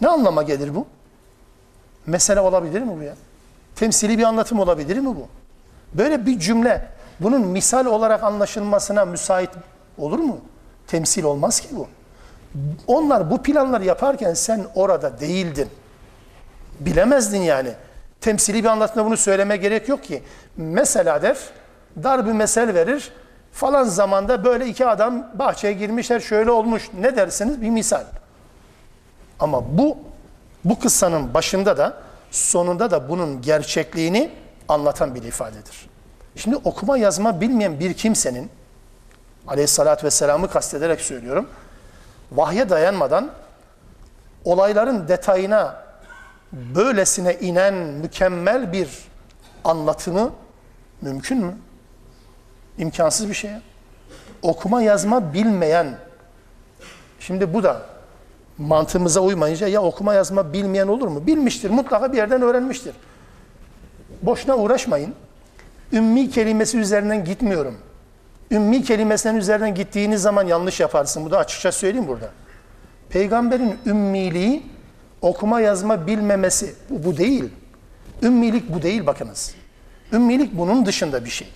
[0.00, 0.86] Ne anlama gelir bu?
[2.06, 3.14] Mesele olabilir mi bu ya?
[3.76, 5.28] Temsili bir anlatım olabilir mi bu?
[5.94, 6.88] Böyle bir cümle
[7.20, 9.50] bunun misal olarak anlaşılmasına müsait
[9.98, 10.38] olur mu?
[10.86, 11.88] Temsil olmaz ki bu.
[12.86, 15.68] Onlar bu planları yaparken sen orada değildin.
[16.80, 17.70] Bilemezdin yani.
[18.20, 20.22] Temsili bir anlatımda bunu söyleme gerek yok ki.
[20.56, 21.36] Mesela der,
[22.02, 23.12] dar bir mesel verir.
[23.52, 26.90] Falan zamanda böyle iki adam bahçeye girmişler şöyle olmuş.
[27.00, 27.62] Ne dersiniz?
[27.62, 28.04] Bir misal.
[29.40, 29.98] Ama bu
[30.64, 31.94] bu kıssanın başında da
[32.30, 34.30] sonunda da bunun gerçekliğini
[34.68, 35.90] anlatan bir ifadedir.
[36.36, 38.50] Şimdi okuma yazma bilmeyen bir kimsenin
[39.46, 41.48] aleyhissalatü vesselam'ı kastederek söylüyorum.
[42.32, 43.30] Vahye dayanmadan
[44.44, 45.86] olayların detayına
[46.52, 48.88] böylesine inen mükemmel bir
[49.64, 50.30] anlatımı
[51.02, 51.56] mümkün mü?
[52.78, 53.50] İmkansız bir şey.
[54.42, 55.98] Okuma yazma bilmeyen,
[57.20, 57.82] şimdi bu da
[58.58, 61.26] mantığımıza uymayınca ya okuma yazma bilmeyen olur mu?
[61.26, 62.94] Bilmiştir, mutlaka bir yerden öğrenmiştir.
[64.22, 65.14] Boşuna uğraşmayın.
[65.92, 67.74] Ümmi kelimesi üzerinden gitmiyorum.
[68.50, 71.24] Ümmi kelimesinden üzerinden gittiğiniz zaman yanlış yaparsın.
[71.24, 72.30] Bu da açıkça söyleyeyim burada.
[73.08, 74.62] Peygamberin ümmiliği
[75.20, 77.44] okuma yazma bilmemesi bu, bu değil.
[78.22, 79.54] Ümmilik bu değil bakınız.
[80.12, 81.48] Ümmilik bunun dışında bir şey.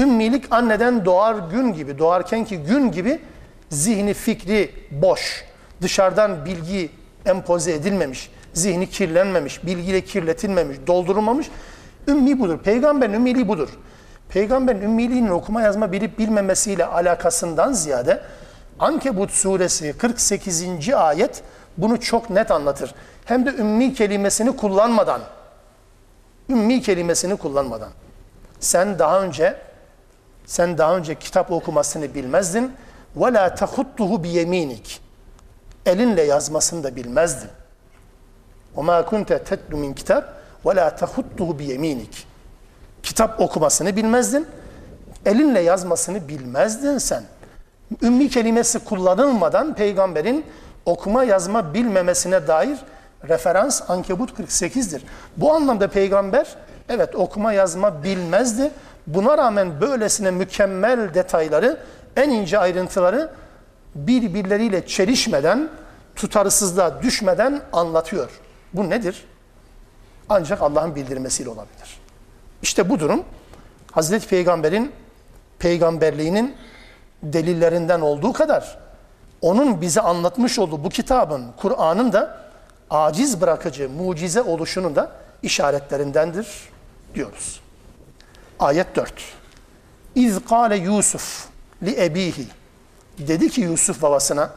[0.00, 3.20] Ümmilik anneden doğar gün gibi, doğarken ki gün gibi
[3.68, 5.44] zihni fikri boş,
[5.82, 6.90] dışarıdan bilgi
[7.26, 11.50] empoze edilmemiş, zihni kirlenmemiş, bilgiyle kirletilmemiş, doldurulmamış.
[12.08, 12.58] Ümmi budur.
[12.58, 13.68] Peygamberin ümmiliği budur.
[14.28, 18.20] Peygamberin ümmiliğinin okuma yazma bilip bilmemesiyle alakasından ziyade
[18.78, 20.64] Ankebut suresi 48.
[20.94, 21.42] ayet
[21.78, 22.94] bunu çok net anlatır.
[23.24, 25.20] Hem de ümmi kelimesini kullanmadan,
[26.48, 27.88] ümmi kelimesini kullanmadan.
[28.60, 29.56] Sen daha önce
[30.50, 32.72] sen daha önce kitap okumasını bilmezdin.
[33.56, 35.00] Tahuttuhu bi yeminik.
[35.86, 37.50] Elinle yazmasını da bilmezdin.
[39.26, 40.34] Tetlu min kitap
[40.66, 42.26] ve la tahuttuhu bi yeminik.
[43.02, 44.46] Kitap okumasını bilmezdin.
[45.26, 47.22] Elinle yazmasını bilmezdin sen.
[48.02, 50.46] Ümmi kelimesi kullanılmadan peygamberin
[50.86, 52.78] okuma yazma bilmemesine dair
[53.28, 55.02] referans Ankebut 48'dir.
[55.36, 56.56] Bu anlamda peygamber
[56.88, 58.70] evet okuma yazma bilmezdi.
[59.06, 61.80] Buna rağmen böylesine mükemmel detayları,
[62.16, 63.30] en ince ayrıntıları
[63.94, 65.68] birbirleriyle çelişmeden,
[66.16, 68.30] tutarsızlığa düşmeden anlatıyor.
[68.74, 69.24] Bu nedir?
[70.28, 72.00] Ancak Allah'ın bildirmesiyle olabilir.
[72.62, 73.24] İşte bu durum
[73.92, 74.92] Hazreti Peygamber'in
[75.58, 76.56] peygamberliğinin
[77.22, 78.78] delillerinden olduğu kadar
[79.40, 82.40] onun bize anlatmış olduğu bu kitabın, Kur'an'ın da
[82.90, 86.48] aciz bırakıcı, mucize oluşunun da işaretlerindendir
[87.14, 87.59] diyoruz.
[88.60, 89.12] Ayet 4.
[90.14, 91.48] İz kâle Yusuf
[91.82, 92.46] li ebihi.
[93.18, 94.50] Dedi ki Yusuf babasına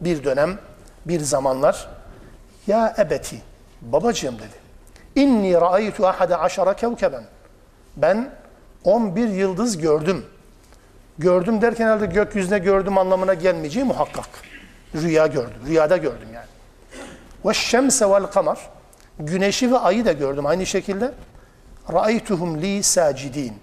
[0.00, 0.58] bir dönem,
[1.06, 1.88] bir zamanlar
[2.66, 3.42] ya ebeti,
[3.82, 4.66] babacığım dedi.
[5.14, 7.24] İnni ra'aytu ahade aşara kevkeben.
[7.96, 8.30] Ben
[8.84, 10.24] 11 yıldız gördüm.
[11.18, 14.28] Gördüm derken herhalde gökyüzüne gördüm anlamına gelmeyeceği muhakkak.
[14.94, 15.60] Rüya gördüm.
[15.66, 16.46] Rüyada gördüm yani.
[17.44, 18.58] Ve şemse vel kamar.
[19.18, 21.12] Güneşi ve ayı da gördüm aynı şekilde.
[21.92, 23.54] Ra'aytuhum li sacidin.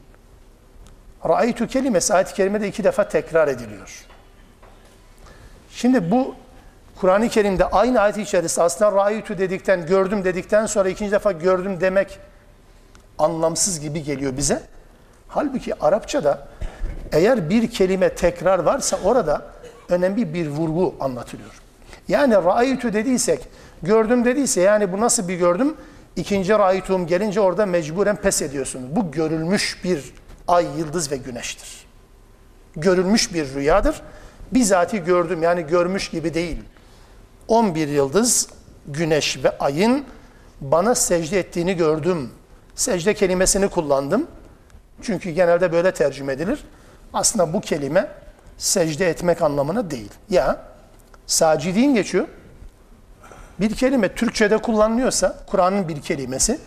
[1.28, 4.06] Ra'aytu kelimesi ayet-i kerimede iki defa tekrar ediliyor.
[5.72, 6.36] Şimdi bu
[6.96, 12.20] Kur'an-ı Kerim'de aynı ayet içerisinde aslında ra'aytu dedikten, gördüm dedikten sonra ikinci defa gördüm demek
[13.20, 14.64] anlamsız gibi geliyor bize.
[15.28, 16.48] Halbuki Arapçada
[17.12, 19.46] eğer bir kelime tekrar varsa orada
[19.90, 21.62] önemli bir vurgu anlatılıyor.
[22.08, 23.48] Yani ra'aytu dediysek,
[23.84, 25.78] gördüm dediyse yani bu nasıl bir gördüm?
[26.16, 28.96] İkinci ra'aytum gelince orada mecburen pes ediyorsunuz.
[28.96, 30.14] Bu görülmüş bir
[30.48, 31.86] ay, yıldız ve güneştir.
[32.76, 34.02] Görülmüş bir rüyadır.
[34.52, 36.58] Bizatihi gördüm yani görmüş gibi değil.
[37.48, 38.50] 11 yıldız,
[38.88, 40.06] güneş ve ayın
[40.62, 42.30] bana secde ettiğini gördüm.
[42.76, 44.28] Secde kelimesini kullandım.
[45.02, 46.64] Çünkü genelde böyle tercüme edilir.
[47.14, 48.12] Aslında bu kelime
[48.58, 50.12] secde etmek anlamına değil.
[50.30, 50.62] Ya
[51.28, 52.28] sacidin geçiyor.
[53.64, 56.60] Bir kelime Türkçe'de kullanılıyorsa, Kur'an'ın bir kelimesi,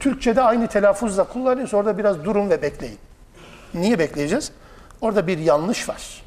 [0.00, 2.98] Türkçe'de aynı telaffuzla kullanıyorsa orada biraz durun ve bekleyin.
[3.74, 4.52] Niye bekleyeceğiz?
[5.00, 6.22] Orada bir yanlış var.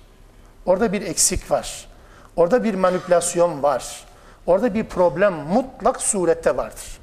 [0.65, 1.87] Orada bir eksik var.
[2.35, 4.03] Orada bir manipülasyon var.
[4.45, 6.99] Orada bir problem mutlak surette vardır.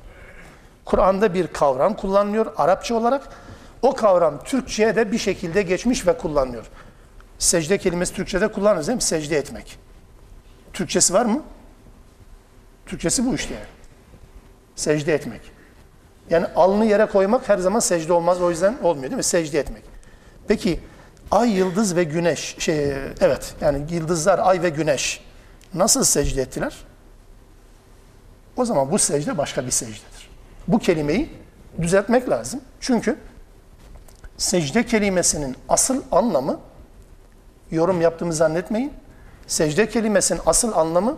[0.84, 3.28] Kur'an'da bir kavram kullanılıyor Arapça olarak.
[3.82, 6.66] O kavram Türkçe'ye de bir şekilde geçmiş ve kullanılıyor.
[7.38, 9.02] Secde kelimesi Türkçe'de kullanırız değil mi?
[9.02, 9.78] Secde etmek.
[10.72, 11.42] Türkçesi var mı?
[12.86, 13.66] Türkçesi bu işte yani.
[14.76, 15.40] Secde etmek.
[16.30, 18.42] Yani alnı yere koymak her zaman secde olmaz.
[18.42, 19.22] O yüzden olmuyor değil mi?
[19.24, 19.82] Secde etmek.
[20.48, 20.80] Peki
[21.30, 25.20] ay, yıldız ve güneş, şey, evet yani yıldızlar, ay ve güneş
[25.74, 26.76] nasıl secde ettiler?
[28.56, 30.30] O zaman bu secde başka bir secdedir.
[30.68, 31.30] Bu kelimeyi
[31.82, 32.60] düzeltmek lazım.
[32.80, 33.16] Çünkü
[34.36, 36.60] secde kelimesinin asıl anlamı
[37.70, 38.92] yorum yaptığımı zannetmeyin.
[39.46, 41.16] Secde kelimesinin asıl anlamı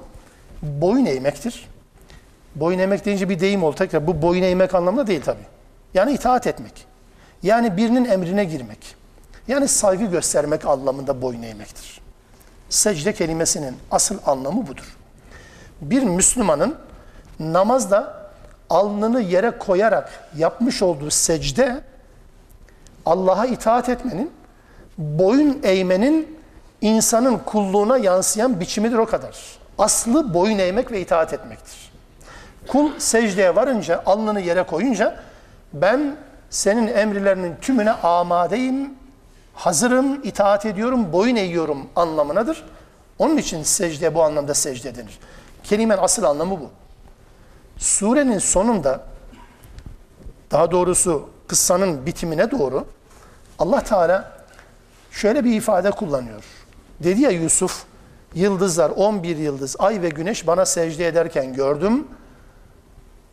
[0.63, 1.69] boyun eğmektir.
[2.55, 4.07] Boyun eğmek deyince bir deyim oldu tekrar.
[4.07, 5.41] Bu boyun eğmek anlamında değil tabi.
[5.95, 6.87] Yani itaat etmek.
[7.43, 8.97] Yani birinin emrine girmek.
[9.49, 12.01] Yani saygı göstermek anlamında boyun eğmektir.
[12.69, 14.97] Secde kelimesinin asıl anlamı budur.
[15.81, 16.77] Bir Müslümanın
[17.41, 18.31] namazda
[18.71, 21.81] alnını yere koyarak yapmış olduğu secde
[23.07, 24.31] Allah'a itaat etmenin,
[24.99, 26.39] boyun eğmenin
[26.81, 29.59] insanın kulluğuna yansıyan biçimidir o kadar.
[29.79, 31.93] Aslı boyun eğmek ve itaat etmektir.
[32.69, 35.21] Kul secdeye varınca, alnını yere koyunca
[35.73, 36.17] ben
[36.51, 38.95] senin emirlerinin tümüne amadeyim,
[39.55, 42.65] hazırım, itaat ediyorum, boyun eğiyorum anlamınadır.
[43.19, 45.19] Onun için secde bu anlamda secde denir.
[45.65, 46.71] Kelimenin asıl anlamı bu.
[47.79, 49.01] Surenin sonunda
[50.51, 52.87] daha doğrusu kıssanın bitimine doğru
[53.59, 54.33] Allah Teala
[55.11, 56.45] şöyle bir ifade kullanıyor.
[57.01, 57.85] Dedi ya Yusuf,
[58.36, 62.08] yıldızlar 11 yıldız, ay ve güneş bana secde ederken gördüm.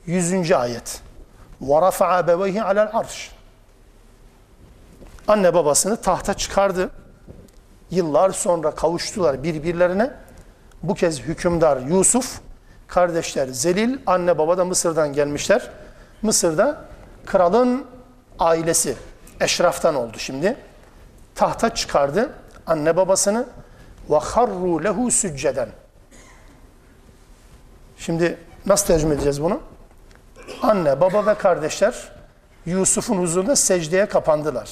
[0.07, 0.53] 100.
[0.53, 1.01] ayet.
[1.62, 3.29] وَرَفَعَ بَوَيْهِ عَلَى الْعَرْشِ
[5.29, 6.91] Anne babasını tahta çıkardı.
[7.91, 10.11] Yıllar sonra kavuştular birbirlerine.
[10.83, 12.41] Bu kez hükümdar Yusuf,
[12.89, 15.71] kardeşler Zelil, anne baba da Mısır'dan gelmişler.
[16.23, 16.85] Mısır'da
[17.27, 17.85] kralın
[18.39, 18.97] ailesi
[19.41, 20.57] eşraftan oldu şimdi.
[21.35, 22.31] Tahta çıkardı
[22.66, 23.47] anne babasını
[24.10, 25.70] ve harru lehu sücceden.
[27.97, 29.62] Şimdi nasıl tercüme edeceğiz bunu?
[30.62, 32.12] Anne, baba ve kardeşler
[32.66, 34.70] Yusuf'un huzurunda secdeye kapandılar.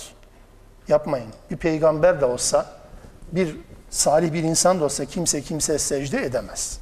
[0.88, 1.28] Yapmayın.
[1.52, 2.66] Bir peygamber de olsa,
[3.32, 3.58] bir
[3.90, 6.80] salih bir insan da olsa kimse kimseye secde edemez.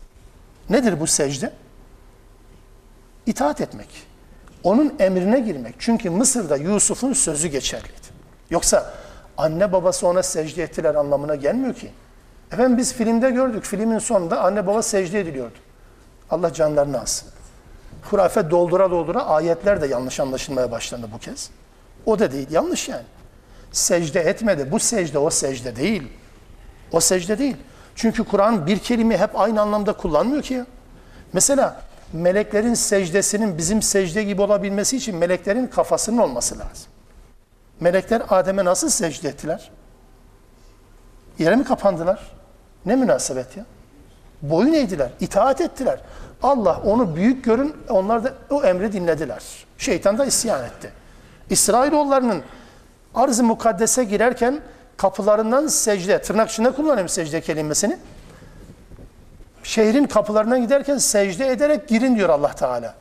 [0.70, 1.54] Nedir bu secde?
[3.26, 3.90] İtaat etmek.
[4.64, 5.76] Onun emrine girmek.
[5.80, 8.08] Çünkü Mısır'da Yusuf'un sözü geçerliydi.
[8.50, 8.94] Yoksa
[9.38, 11.92] anne babası ona secde ettiler anlamına gelmiyor ki.
[12.52, 13.64] Efendim biz filmde gördük.
[13.64, 15.58] Filmin sonunda anne baba secde ediliyordu.
[16.30, 17.30] Allah canlarını alsın.
[18.04, 21.50] Hurafe doldura doldura ayetler de yanlış anlaşılmaya başlandı bu kez.
[22.06, 22.48] O da değil.
[22.52, 23.06] Yanlış yani.
[23.72, 24.72] Secde etmedi.
[24.72, 26.04] Bu secde o secde değil.
[26.92, 27.58] O secde değil.
[27.96, 30.66] Çünkü Kur'an bir kelime hep aynı anlamda kullanmıyor ki.
[31.34, 31.82] Mesela
[32.14, 36.92] meleklerin secdesinin bizim secde gibi olabilmesi için meleklerin kafasının olması lazım.
[37.80, 39.72] Melekler Adem'e nasıl secde ettiler?
[41.40, 42.41] Yere mi kapandılar?
[42.87, 43.65] Ne münasebet ya?
[44.43, 46.01] Boyun eğdiler, itaat ettiler.
[46.43, 49.43] Allah onu büyük görün, onlar da o emri dinlediler.
[49.79, 50.93] Şeytan da isyan etti.
[51.51, 52.43] İsrailoğullarının
[53.15, 54.61] arz-ı mukaddese girerken
[54.97, 57.99] kapılarından secde, tırnak içinde kullanayım secde kelimesini.
[59.63, 62.95] Şehrin kapılarından giderken secde ederek girin diyor Allah Teala.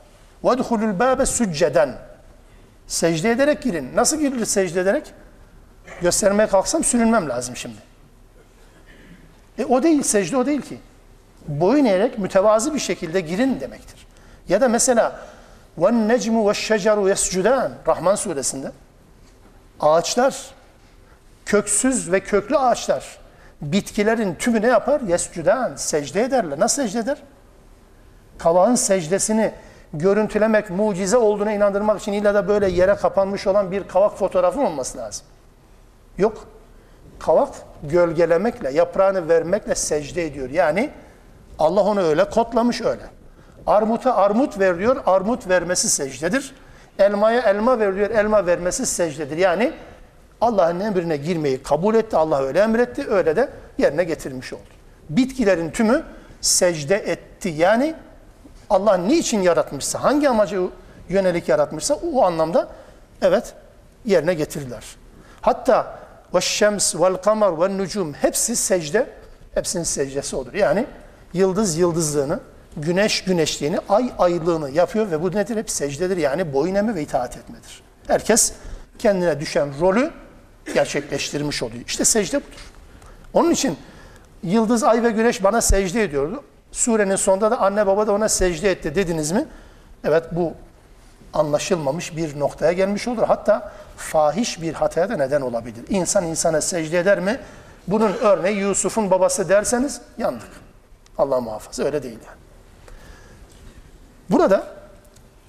[0.44, 1.94] وَدْخُلُ الْبَابَ sücceden.
[2.86, 3.96] Secde ederek girin.
[3.96, 5.14] Nasıl girilir secde ederek?
[6.02, 7.76] Göstermeye kalksam sürünmem lazım şimdi.
[9.58, 10.78] E o değil, secde o değil ki.
[11.48, 14.06] Boyun eğerek mütevazı bir şekilde girin demektir.
[14.48, 15.20] Ya da mesela
[15.78, 18.72] وَالنَّجْمُ وَالشَّجَرُ يَسْجُدَانِ Rahman suresinde
[19.80, 20.50] ağaçlar,
[21.46, 23.18] köksüz ve köklü ağaçlar
[23.60, 25.00] bitkilerin tümü ne yapar?
[25.00, 26.60] Yescüden, secde ederler.
[26.60, 27.18] Nasıl secde eder?
[28.38, 29.52] Kavağın secdesini
[29.92, 34.66] görüntülemek, mucize olduğuna inandırmak için illa da böyle yere kapanmış olan bir kavak fotoğrafı mı
[34.66, 35.26] olması lazım?
[36.18, 36.48] Yok.
[37.18, 40.49] Kavak gölgelemekle, yaprağını vermekle secde ediyor.
[40.49, 40.89] Yani
[41.59, 43.03] Allah onu öyle kodlamış öyle.
[43.67, 46.55] Armuta armut ver diyor, armut vermesi secdedir.
[46.99, 49.37] Elmaya elma ver diyor, elma vermesi secdedir.
[49.37, 49.73] Yani
[50.41, 54.61] Allah'ın emrine girmeyi kabul etti, Allah öyle emretti, öyle de yerine getirmiş oldu.
[55.09, 56.03] Bitkilerin tümü
[56.41, 57.49] secde etti.
[57.49, 57.95] Yani
[58.69, 60.59] Allah niçin yaratmışsa, hangi amaca
[61.09, 62.67] yönelik yaratmışsa o anlamda
[63.21, 63.53] evet
[64.05, 64.83] yerine getirdiler.
[65.41, 66.00] Hatta
[66.33, 69.09] ve şems vel kamar ve nucum hepsi secde,
[69.53, 70.53] hepsinin secdesi olur.
[70.53, 70.85] Yani
[71.33, 72.39] yıldız yıldızlığını,
[72.77, 75.57] güneş güneşliğini, ay aylığını yapıyor ve bu nedir?
[75.57, 77.83] Hep secdedir yani boyun eğme ve itaat etmedir.
[78.07, 78.53] Herkes
[78.99, 80.11] kendine düşen rolü
[80.73, 81.83] gerçekleştirmiş oluyor.
[81.87, 82.71] İşte secde budur.
[83.33, 83.77] Onun için
[84.43, 86.43] yıldız, ay ve güneş bana secde ediyordu.
[86.71, 89.45] Surenin sonunda da anne baba da ona secde etti dediniz mi?
[90.03, 90.53] Evet bu
[91.33, 93.23] anlaşılmamış bir noktaya gelmiş olur.
[93.23, 93.71] Hatta
[94.01, 95.83] fahiş bir hataya da neden olabilir.
[95.89, 97.39] İnsan insana secde eder mi?
[97.87, 100.49] Bunun örneği Yusuf'un babası derseniz yandık.
[101.17, 102.37] Allah muhafaza öyle değil yani.
[104.29, 104.67] Burada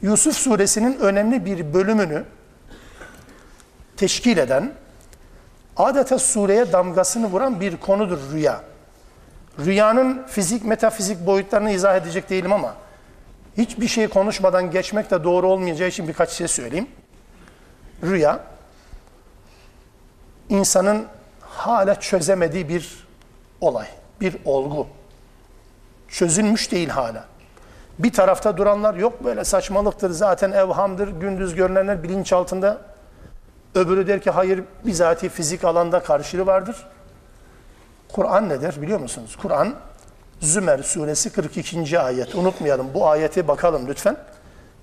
[0.02, 2.24] Yusuf suresinin önemli bir bölümünü
[3.96, 4.72] teşkil eden,
[5.76, 8.60] adeta sureye damgasını vuran bir konudur rüya.
[9.58, 12.74] Rüyanın fizik, metafizik boyutlarını izah edecek değilim ama
[13.56, 16.88] hiçbir şey konuşmadan geçmek de doğru olmayacağı için birkaç şey söyleyeyim.
[18.02, 18.40] Rüya
[20.48, 21.06] insanın
[21.40, 23.06] hala çözemediği bir
[23.60, 23.86] olay,
[24.20, 24.86] bir olgu.
[26.08, 27.24] Çözülmüş değil hala.
[27.98, 32.78] Bir tarafta duranlar yok böyle saçmalıktır zaten evhamdır, gündüz görünenler bilinç altında.
[33.74, 36.76] Öbürü der ki hayır bizatihi fizik alanda karşılığı vardır.
[38.12, 39.36] Kur'an nedir biliyor musunuz?
[39.42, 39.74] Kur'an
[40.40, 42.00] Zümer suresi 42.
[42.00, 42.34] ayet.
[42.34, 44.16] Unutmayalım bu ayete bakalım lütfen.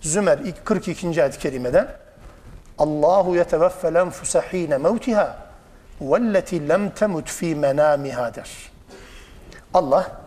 [0.02, 1.24] Zümer 42.
[1.24, 1.88] ayet-i kerimeden
[2.80, 5.38] Allahu yeteveffel enfuse hine mevtiha
[6.02, 8.72] velleti lem temut fi menamiha der.
[9.74, 10.22] Allah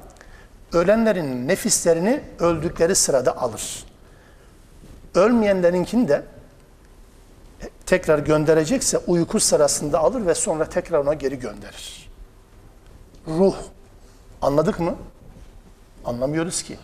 [0.73, 3.85] ölenlerin nefislerini öldükleri sırada alır.
[5.15, 6.23] Ölmeyenlerinkini de
[7.87, 12.11] tekrar gönderecekse uyku sırasında alır ve sonra tekrar ona geri gönderir.
[13.27, 13.57] Ruh.
[14.43, 14.95] Anladık mı?
[16.05, 16.79] Anlamıyoruz ki.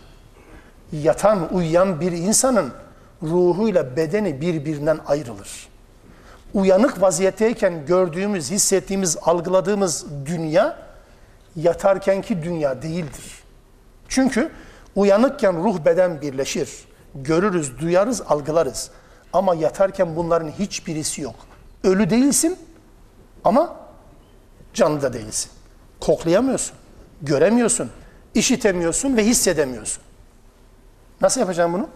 [0.91, 2.73] Yatan, uyuyan bir insanın
[3.23, 5.69] ruhuyla bedeni birbirinden ayrılır.
[6.53, 10.77] Uyanık vaziyetteyken gördüğümüz, hissettiğimiz, algıladığımız dünya
[11.55, 13.43] yatarkenki dünya değildir.
[14.07, 14.51] Çünkü
[14.95, 16.69] uyanıkken ruh beden birleşir.
[17.15, 18.91] Görürüz, duyarız, algılarız.
[19.33, 21.35] Ama yatarken bunların hiçbirisi yok.
[21.83, 22.57] Ölü değilsin
[23.43, 23.75] ama
[24.73, 25.51] canlı da değilsin.
[25.99, 26.75] Koklayamıyorsun,
[27.21, 27.91] göremiyorsun,
[28.33, 30.03] işitemiyorsun ve hissedemiyorsun.
[31.21, 31.89] Nasıl yapacağım bunu?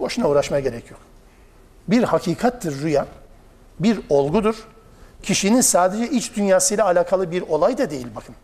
[0.00, 1.00] Boşuna uğraşmaya gerek yok.
[1.88, 3.06] Bir hakikattir rüya,
[3.80, 4.54] bir olgudur.
[5.22, 8.34] Kişinin sadece iç dünyasıyla alakalı bir olay da değil bakın.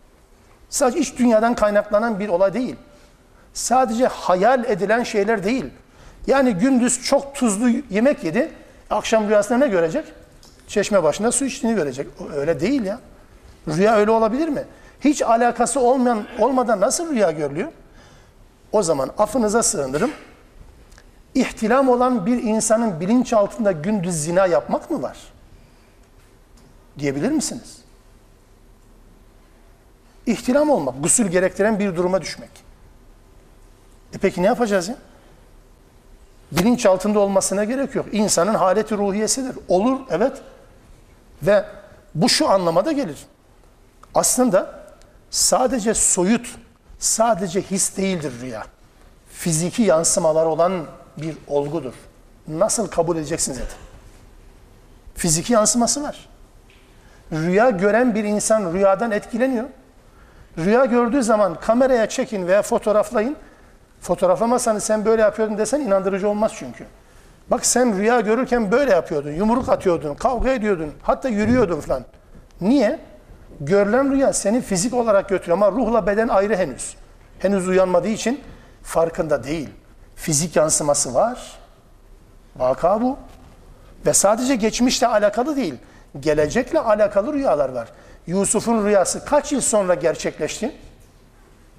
[0.69, 2.75] Sadece iç dünyadan kaynaklanan bir olay değil.
[3.53, 5.65] Sadece hayal edilen şeyler değil.
[6.27, 8.51] Yani gündüz çok tuzlu yemek yedi,
[8.89, 10.05] akşam rüyasında ne görecek?
[10.67, 12.07] Çeşme başında su içtiğini görecek.
[12.35, 12.99] Öyle değil ya.
[13.67, 14.63] Rüya öyle olabilir mi?
[15.01, 17.71] Hiç alakası olmayan olmadan nasıl rüya görülüyor?
[18.71, 20.11] O zaman affınıza sığınırım.
[21.37, 25.17] İhtilam olan bir insanın bilinç altında gündüz zina yapmak mı var?
[26.99, 27.77] Diyebilir misiniz?
[30.25, 32.49] İhtilam olmak, gusül gerektiren bir duruma düşmek.
[34.13, 34.95] E peki ne yapacağız ya?
[36.51, 38.05] Bilinç altında olmasına gerek yok.
[38.11, 39.57] İnsanın haleti ruhiyesidir.
[39.67, 40.41] Olur, evet.
[41.43, 41.65] Ve
[42.15, 43.25] bu şu anlamada gelir.
[44.15, 44.83] Aslında
[45.29, 46.55] sadece soyut,
[46.99, 48.65] sadece his değildir rüya.
[49.33, 50.85] Fiziki yansımalar olan
[51.17, 51.93] bir olgudur.
[52.47, 53.77] Nasıl kabul edeceksiniz zaten?
[55.15, 56.29] Fiziki yansıması var.
[57.31, 59.65] Rüya gören bir insan rüyadan etkileniyor.
[60.57, 63.35] Rüya gördüğü zaman kameraya çekin veya fotoğraflayın.
[64.01, 66.85] Fotoğraflamasanız sen böyle yapıyordun desen inandırıcı olmaz çünkü.
[67.51, 72.03] Bak sen rüya görürken böyle yapıyordun, yumruk atıyordun, kavga ediyordun, hatta yürüyordun falan.
[72.61, 72.99] Niye?
[73.59, 76.95] Görülen rüya seni fizik olarak götürüyor ama ruhla beden ayrı henüz.
[77.39, 78.41] Henüz uyanmadığı için
[78.83, 79.69] farkında değil.
[80.17, 81.57] Fizik yansıması var.
[82.55, 83.17] Vaka bu.
[84.05, 85.75] Ve sadece geçmişle alakalı değil,
[86.19, 87.87] gelecekle alakalı rüyalar var.
[88.27, 90.75] Yusuf'un rüyası kaç yıl sonra gerçekleşti?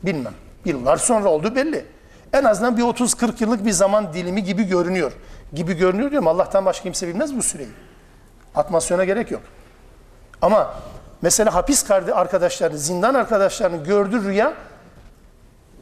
[0.03, 0.35] Bilmem.
[0.65, 1.87] Yıllar sonra oldu belli.
[2.33, 5.13] En azından bir 30-40 yıllık bir zaman dilimi gibi görünüyor.
[5.53, 6.29] Gibi görünüyor diyorum.
[6.29, 7.69] Allah'tan başka kimse bilmez bu süreyi.
[8.55, 9.43] Atmasyona gerek yok.
[10.43, 10.75] Ama
[11.23, 14.55] mesela hapis arkadaşlarını, zindan arkadaşlarını gördüğü rüya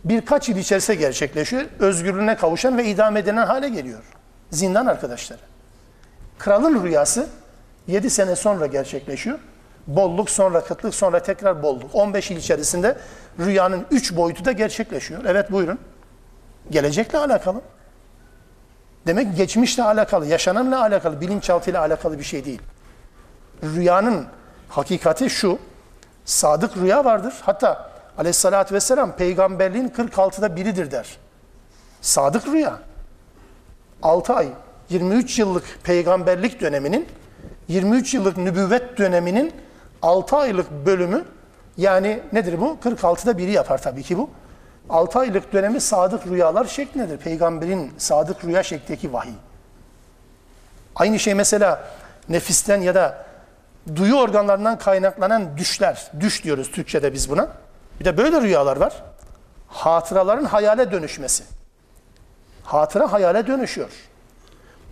[0.08, 1.62] birkaç yıl içerisinde gerçekleşiyor.
[1.78, 4.02] Özgürlüğüne kavuşan ve idam edilen hale geliyor.
[4.50, 5.40] Zindan arkadaşları.
[6.38, 7.26] Kralın rüyası
[7.86, 9.38] 7 sene sonra gerçekleşiyor.
[9.86, 11.94] Bolluk sonra kıtlık sonra tekrar bolluk.
[11.94, 12.98] 15 yıl içerisinde
[13.38, 15.24] rüyanın 3 boyutu da gerçekleşiyor.
[15.24, 15.78] Evet buyurun.
[16.70, 17.60] Gelecekle alakalı.
[19.06, 22.62] Demek geçmişle alakalı, yaşananla alakalı, bilinçaltıyla alakalı bir şey değil.
[23.62, 24.26] Rüyanın
[24.68, 25.58] hakikati şu.
[26.24, 27.34] Sadık rüya vardır.
[27.42, 31.16] Hatta aleyhissalatü vesselam peygamberliğin 46'da biridir der.
[32.00, 32.78] Sadık rüya.
[34.02, 34.48] 6 ay,
[34.90, 37.08] 23 yıllık peygamberlik döneminin,
[37.68, 39.52] 23 yıllık nübüvvet döneminin
[40.02, 41.24] 6 aylık bölümü
[41.76, 42.78] yani nedir bu?
[42.84, 44.30] 46'da biri yapar tabii ki bu.
[44.90, 47.18] 6 aylık dönemi sadık rüyalar şeklindedir.
[47.18, 49.32] Peygamberin sadık rüya şeklindeki vahiy.
[50.96, 51.84] Aynı şey mesela
[52.28, 53.26] nefisten ya da
[53.96, 56.10] duyu organlarından kaynaklanan düşler.
[56.20, 57.48] Düş diyoruz Türkçe'de biz buna.
[58.00, 59.02] Bir de böyle rüyalar var.
[59.68, 61.44] Hatıraların hayale dönüşmesi.
[62.64, 63.90] Hatıra hayale dönüşüyor.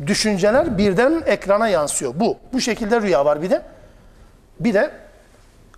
[0.06, 2.12] Düşünceler birden ekrana yansıyor.
[2.16, 2.38] Bu.
[2.52, 3.62] Bu şekilde rüya var bir de.
[4.60, 4.90] Bir de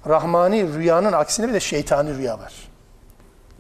[0.09, 2.53] Rahmani rüyanın aksine bir de şeytani rüya var.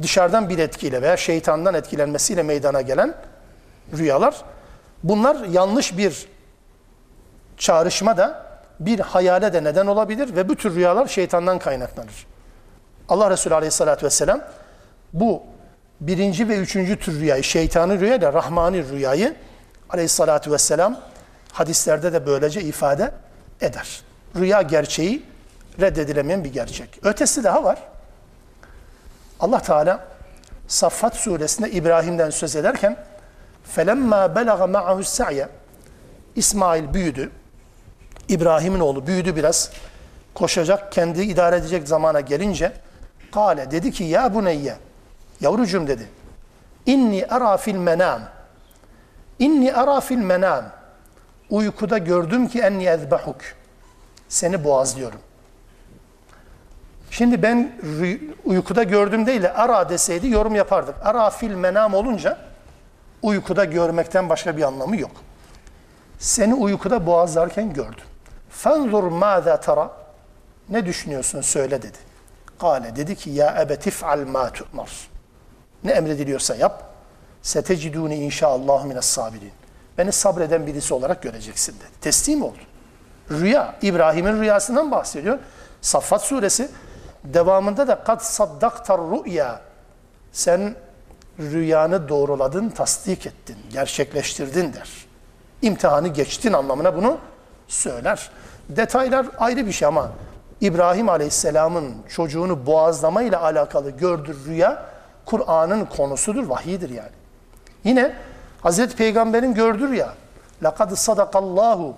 [0.02, 3.14] Dışarıdan bir etkiyle veya şeytandan etkilenmesiyle meydana gelen
[3.96, 4.44] rüyalar.
[5.04, 6.28] Bunlar yanlış bir
[7.56, 8.46] çağrışma da
[8.80, 12.26] bir hayale de neden olabilir ve bu tür rüyalar şeytandan kaynaklanır.
[13.09, 14.41] Allah Resulü Aleyhisselatü Vesselam
[15.13, 15.43] bu
[16.01, 19.35] birinci ve üçüncü tür rüyayı, şeytani rüya ile rahmani rüyayı
[19.89, 20.99] Aleyhisselatü Vesselam
[21.51, 23.11] Hadislerde de böylece ifade
[23.61, 24.01] eder.
[24.35, 25.25] Rüya gerçeği
[25.79, 26.99] reddedilemeyen bir gerçek.
[27.03, 27.79] Ötesi daha var.
[29.39, 30.07] Allah Teala
[30.67, 32.97] Saffat suresinde İbrahim'den söz ederken
[33.75, 35.47] فَلَمَّا بَلَغَ مَعَهُ السَّعْيَ
[36.35, 37.31] İsmail büyüdü.
[38.27, 39.71] İbrahim'in oğlu büyüdü biraz.
[40.33, 42.71] Koşacak, kendi idare edecek zamana gelince
[43.36, 44.76] Kale dedi ki ya buneyye
[45.40, 46.08] yavrucum dedi.
[46.86, 48.20] İnni ara fil menam.
[49.38, 50.64] İnni ara fil menam.
[51.50, 53.36] Uykuda gördüm ki enni ezbahuk.
[54.28, 55.20] Seni boğazlıyorum.
[57.10, 57.72] Şimdi ben
[58.44, 60.94] uykuda gördüm değil de ara deseydi yorum yapardık.
[61.02, 62.38] Ara fil menam olunca
[63.22, 65.12] uykuda görmekten başka bir anlamı yok.
[66.18, 68.04] Seni uykuda boğazlarken gördüm.
[68.50, 69.90] Fenzur mâzâ tara.
[70.68, 72.05] Ne düşünüyorsun söyle dedi.
[72.60, 74.90] Kale dedi ki ya ebetif'al ma tu'mar.
[75.84, 76.82] Ne emrediliyorsa yap.
[77.42, 79.52] Seteciduni inşaallah mines sabirin.
[79.98, 82.00] Beni sabreden birisi olarak göreceksin dedi.
[82.00, 82.58] Teslim oldu.
[83.30, 85.38] Rüya, İbrahim'in rüyasından bahsediyor.
[85.80, 86.68] Saffat suresi
[87.24, 89.60] devamında da kad saddaktar rüya.
[90.32, 90.74] Sen
[91.38, 94.90] rüyanı doğruladın, tasdik ettin, gerçekleştirdin der.
[95.62, 97.18] İmtihanı geçtin anlamına bunu
[97.68, 98.30] söyler.
[98.68, 100.12] Detaylar ayrı bir şey ama
[100.61, 104.85] İbrahim Aleyhisselam'ın çocuğunu boğazlama ile alakalı gördüğü rüya
[105.25, 107.11] Kur'an'ın konusudur, vahidir yani.
[107.83, 108.15] Yine
[108.61, 110.13] Hazreti Peygamber'in gördüğü rüya
[110.63, 111.93] لَقَدْ صَدَقَ اللّٰهُ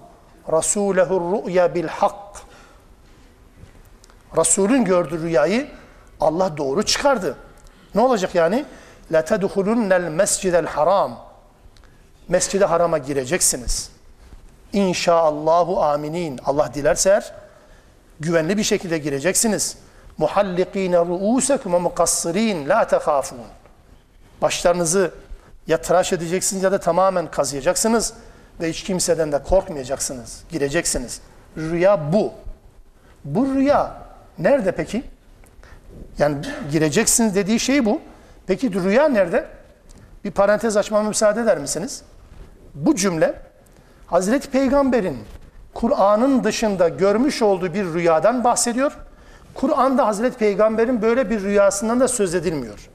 [0.50, 2.14] رَسُولَهُ الرُّؤْيَا بِالْحَقِّ
[4.38, 5.68] Resulün gördüğü rüyayı
[6.20, 7.38] Allah doğru çıkardı.
[7.96, 8.66] Ne olacak yani?
[9.12, 11.12] لَتَدْخُلُنَّ الْمَسْجِدَ الْحَرَامِ
[12.28, 13.92] Mescid-i Haram'a gireceksiniz.
[14.74, 16.40] İnşaallahu aminin.
[16.46, 17.34] Allah dilerse eğer
[18.21, 19.77] güvenli bir şekilde gireceksiniz.
[20.19, 23.39] Muhallikine ruusekum ve mukassirin la tehafun.
[24.43, 25.11] Başlarınızı
[25.67, 28.15] ya tıraş edeceksiniz ya da tamamen kazıyacaksınız
[28.61, 30.43] ve hiç kimseden de korkmayacaksınız.
[30.51, 31.21] Gireceksiniz.
[31.57, 32.33] Rüya bu.
[33.25, 33.97] Bu rüya
[34.39, 35.03] nerede peki?
[36.19, 36.37] Yani
[36.73, 38.01] gireceksiniz dediği şey bu.
[38.47, 39.47] Peki rüya nerede?
[40.25, 42.03] Bir parantez açmama müsaade eder misiniz?
[42.75, 43.35] Bu cümle
[44.07, 45.19] Hazreti Peygamber'in
[45.79, 48.93] Kur'an'ın dışında görmüş olduğu bir rüyadan bahsediyor.
[49.55, 52.89] Kur'an'da Hazreti Peygamber'in böyle bir rüyasından da söz edilmiyor.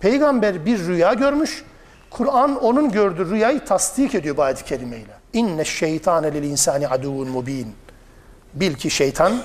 [0.00, 1.64] Peygamber bir rüya görmüş.
[2.10, 5.12] Kur'an onun gördüğü rüyayı tasdik ediyor bu ayet-i kerimeyle.
[5.32, 7.74] İnne şeytane lil insani aduvun mubin.
[8.54, 9.42] Bil ki şeytan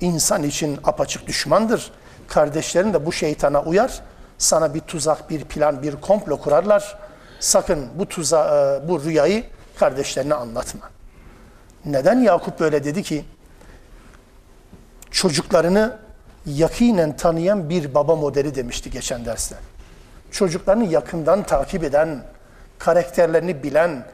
[0.00, 1.90] insan için apaçık düşmandır.
[2.28, 4.00] Kardeşlerin de bu şeytana uyar.
[4.38, 6.98] Sana bir tuzak, bir plan, bir komplo kurarlar.
[7.40, 9.44] Sakın bu tuza, e, bu rüyayı
[9.78, 10.93] kardeşlerine anlatma.
[11.86, 13.24] Neden Yakup böyle dedi ki?
[15.10, 15.96] Çocuklarını
[16.46, 19.56] yakinen tanıyan bir baba modeli demişti geçen derste.
[20.30, 22.22] Çocuklarını yakından takip eden,
[22.78, 24.04] karakterlerini bilen,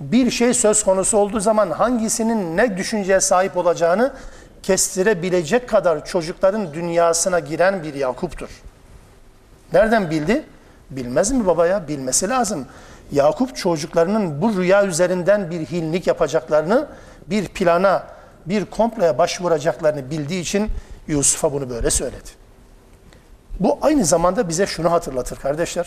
[0.00, 4.12] bir şey söz konusu olduğu zaman hangisinin ne düşünceye sahip olacağını
[4.62, 8.48] kestirebilecek kadar çocukların dünyasına giren bir Yakup'tur.
[9.72, 10.44] Nereden bildi?
[10.90, 11.88] Bilmez mi babaya?
[11.88, 12.66] Bilmesi lazım.
[13.12, 16.86] Yakup çocuklarının bu rüya üzerinden bir hilnik yapacaklarını,
[17.30, 18.06] bir plana,
[18.46, 20.70] bir komploya başvuracaklarını bildiği için
[21.08, 22.30] Yusuf'a bunu böyle söyledi.
[23.60, 25.86] Bu aynı zamanda bize şunu hatırlatır kardeşler.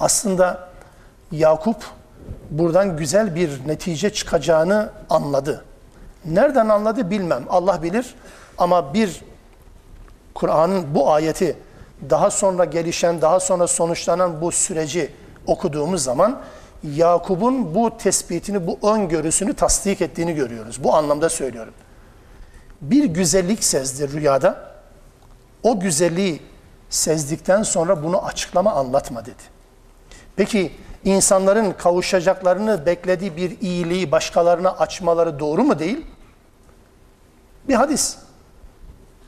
[0.00, 0.68] Aslında
[1.32, 1.76] Yakup
[2.50, 5.64] buradan güzel bir netice çıkacağını anladı.
[6.24, 7.44] Nereden anladı bilmem.
[7.48, 8.14] Allah bilir.
[8.58, 9.24] Ama bir
[10.34, 11.56] Kur'an'ın bu ayeti
[12.10, 15.10] daha sonra gelişen, daha sonra sonuçlanan bu süreci
[15.46, 16.40] okuduğumuz zaman
[16.84, 20.84] Yakup'un bu tespitini, bu öngörüsünü tasdik ettiğini görüyoruz.
[20.84, 21.74] Bu anlamda söylüyorum.
[22.80, 24.70] Bir güzellik sezdi rüyada.
[25.62, 26.42] O güzelliği
[26.90, 29.42] sezdikten sonra bunu açıklama anlatma dedi.
[30.36, 30.72] Peki
[31.04, 36.06] insanların kavuşacaklarını beklediği bir iyiliği başkalarına açmaları doğru mu değil?
[37.68, 38.16] Bir hadis.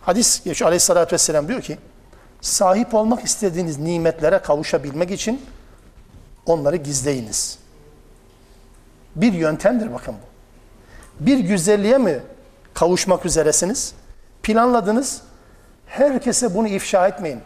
[0.01, 1.79] Hadis geçiyor aleyhissalatü vesselam diyor ki
[2.41, 5.41] sahip olmak istediğiniz nimetlere kavuşabilmek için
[6.47, 7.59] onları gizleyiniz.
[9.17, 10.33] Bir yöntemdir bakın bu.
[11.27, 12.21] Bir güzelliğe mi
[12.75, 13.95] kavuşmak üzeresiniz?
[14.43, 15.21] Planladınız.
[15.87, 17.41] Herkese bunu ifşa etmeyin.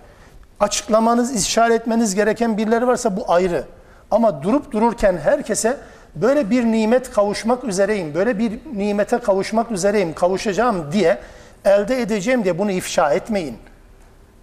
[0.60, 3.64] Açıklamanız, işaret etmeniz gereken birileri varsa bu ayrı.
[4.10, 5.76] Ama durup dururken herkese
[6.14, 11.18] böyle bir nimet kavuşmak üzereyim, böyle bir nimete kavuşmak üzereyim, kavuşacağım diye
[11.64, 13.58] elde edeceğim diye bunu ifşa etmeyin.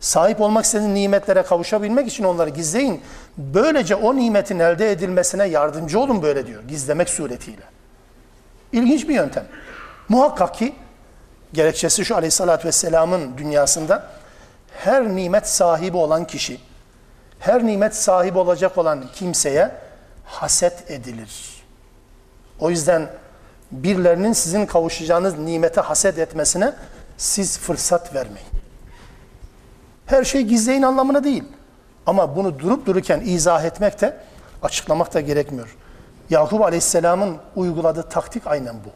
[0.04, 3.02] Sahip olmak istediğiniz nimetlere kavuşabilmek için onları gizleyin.
[3.38, 6.64] Böylece o nimetin elde edilmesine yardımcı olun böyle diyor.
[6.64, 7.64] Gizlemek suretiyle.
[8.72, 9.46] İlginç bir yöntem.
[10.10, 10.76] Muhakkak ki
[11.54, 14.08] gerekçesi şu aleyhissalatü vesselamın dünyasında
[14.78, 16.60] her nimet sahibi olan kişi,
[17.40, 19.72] her nimet sahibi olacak olan kimseye
[20.26, 21.64] haset edilir.
[22.60, 23.10] O yüzden
[23.72, 26.74] birilerinin sizin kavuşacağınız nimete haset etmesine
[27.18, 28.53] siz fırsat vermeyin.
[30.06, 31.44] Her şey gizleyin anlamına değil.
[32.06, 34.18] Ama bunu durup dururken izah etmek de
[34.62, 35.78] açıklamak da gerekmiyor.
[36.30, 38.90] Yakup Aleyhisselam'ın uyguladığı taktik aynen bu.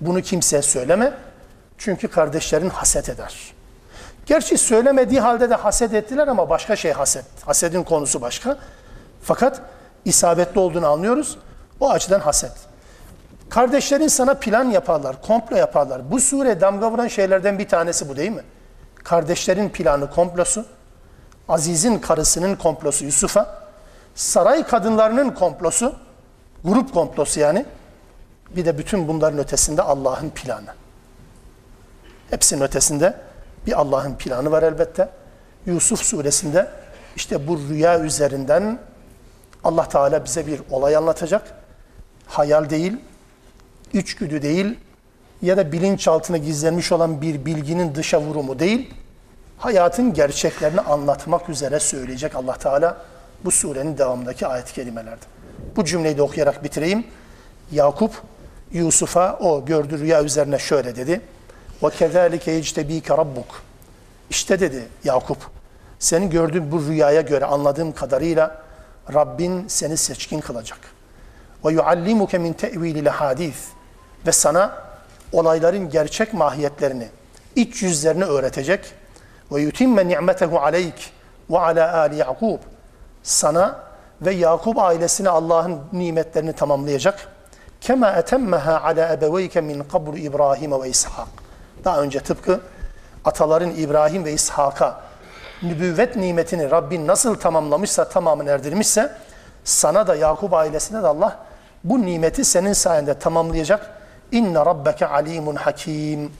[0.00, 1.12] Bunu kimseye söyleme.
[1.78, 3.54] Çünkü kardeşlerin haset eder.
[4.26, 7.24] Gerçi söylemediği halde de haset ettiler ama başka şey haset.
[7.44, 8.58] Hasedin konusu başka.
[9.22, 9.60] Fakat
[10.04, 11.38] isabetli olduğunu anlıyoruz.
[11.80, 12.52] O açıdan haset.
[13.48, 16.10] Kardeşlerin sana plan yaparlar, komplo yaparlar.
[16.10, 18.42] Bu sure damga vuran şeylerden bir tanesi bu değil mi?
[19.08, 20.66] Kardeşlerin planı, komplosu,
[21.48, 23.68] Aziz'in karısının komplosu Yusuf'a,
[24.14, 25.96] saray kadınlarının komplosu,
[26.64, 27.66] grup komplosu yani.
[28.56, 30.74] Bir de bütün bunların ötesinde Allah'ın planı.
[32.30, 33.16] Hepsinin ötesinde
[33.66, 35.08] bir Allah'ın planı var elbette.
[35.66, 36.70] Yusuf suresinde
[37.16, 38.78] işte bu rüya üzerinden
[39.64, 41.54] Allah Teala bize bir olay anlatacak.
[42.26, 42.96] Hayal değil,
[43.92, 44.78] içgüdü değil
[45.41, 48.93] ya da bilinçaltına gizlenmiş olan bir bilginin dışa vurumu değil,
[49.57, 52.97] hayatın gerçeklerini anlatmak üzere söyleyecek Allah Teala
[53.45, 55.25] bu surenin devamındaki ayet-i kerimelerde.
[55.75, 57.07] Bu cümleyi de okuyarak bitireyim.
[57.71, 58.11] Yakup
[58.71, 61.21] Yusuf'a o gördüğü rüya üzerine şöyle dedi.
[61.81, 63.51] وَكَذَٰلِكَ يَجْتَب۪يكَ رَبُّكَ
[64.29, 65.37] İşte dedi Yakup,
[65.99, 68.61] senin gördüğün bu rüyaya göre anladığım kadarıyla
[69.13, 70.79] Rabbin seni seçkin kılacak.
[71.63, 73.53] وَيُعَلِّمُكَ مِنْ تَعْو۪يلِ الْحَادِيثِ
[74.27, 74.86] Ve sana
[75.32, 77.08] olayların gerçek mahiyetlerini,
[77.56, 78.80] iç yüzlerini öğretecek
[79.52, 81.12] ve yutimme ni'metehu aleyk
[81.50, 82.58] ve ala ali Yakub
[83.22, 83.80] sana
[84.22, 87.28] ve Yakup ailesine Allah'ın nimetlerini tamamlayacak.
[87.80, 91.12] Kema etemmeha ala ebeveyke min kabru İbrahim ve İshak.
[91.84, 92.60] Daha önce tıpkı
[93.24, 95.00] ataların İbrahim ve İshak'a
[95.62, 99.12] nübüvvet nimetini Rabbin nasıl tamamlamışsa, tamamını erdirmişse
[99.64, 101.38] sana da Yakup ailesine de Allah
[101.84, 103.97] bu nimeti senin sayende tamamlayacak
[104.32, 106.32] İnne rabbeke alimun hakim.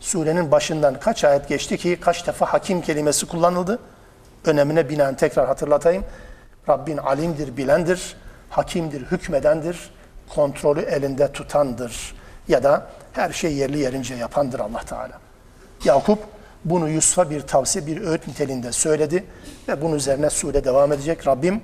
[0.00, 3.78] Surenin başından kaç ayet geçti ki kaç defa hakim kelimesi kullanıldı?
[4.44, 6.04] Önemine binaen tekrar hatırlatayım.
[6.68, 8.16] Rabbin alimdir, bilendir,
[8.50, 9.90] hakimdir, hükmedendir,
[10.34, 12.14] kontrolü elinde tutandır.
[12.48, 15.18] Ya da her şey yerli yerince yapandır Allah Teala.
[15.84, 16.18] Yakup
[16.64, 19.24] bunu Yusuf'a bir tavsiye, bir öğüt niteliğinde söyledi
[19.68, 21.26] ve bunun üzerine sure devam edecek.
[21.26, 21.62] Rabbim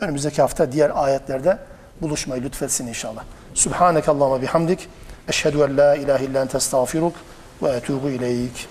[0.00, 1.58] önümüzdeki hafta diğer ayetlerde
[2.00, 3.24] buluşmayı lütfetsin inşallah.
[3.54, 4.88] Subhaneke Allahümme bihamdik.
[5.28, 7.12] Eşhedü en la ilahe illa ente estağfiruk
[7.62, 8.68] ve etubu ileyk.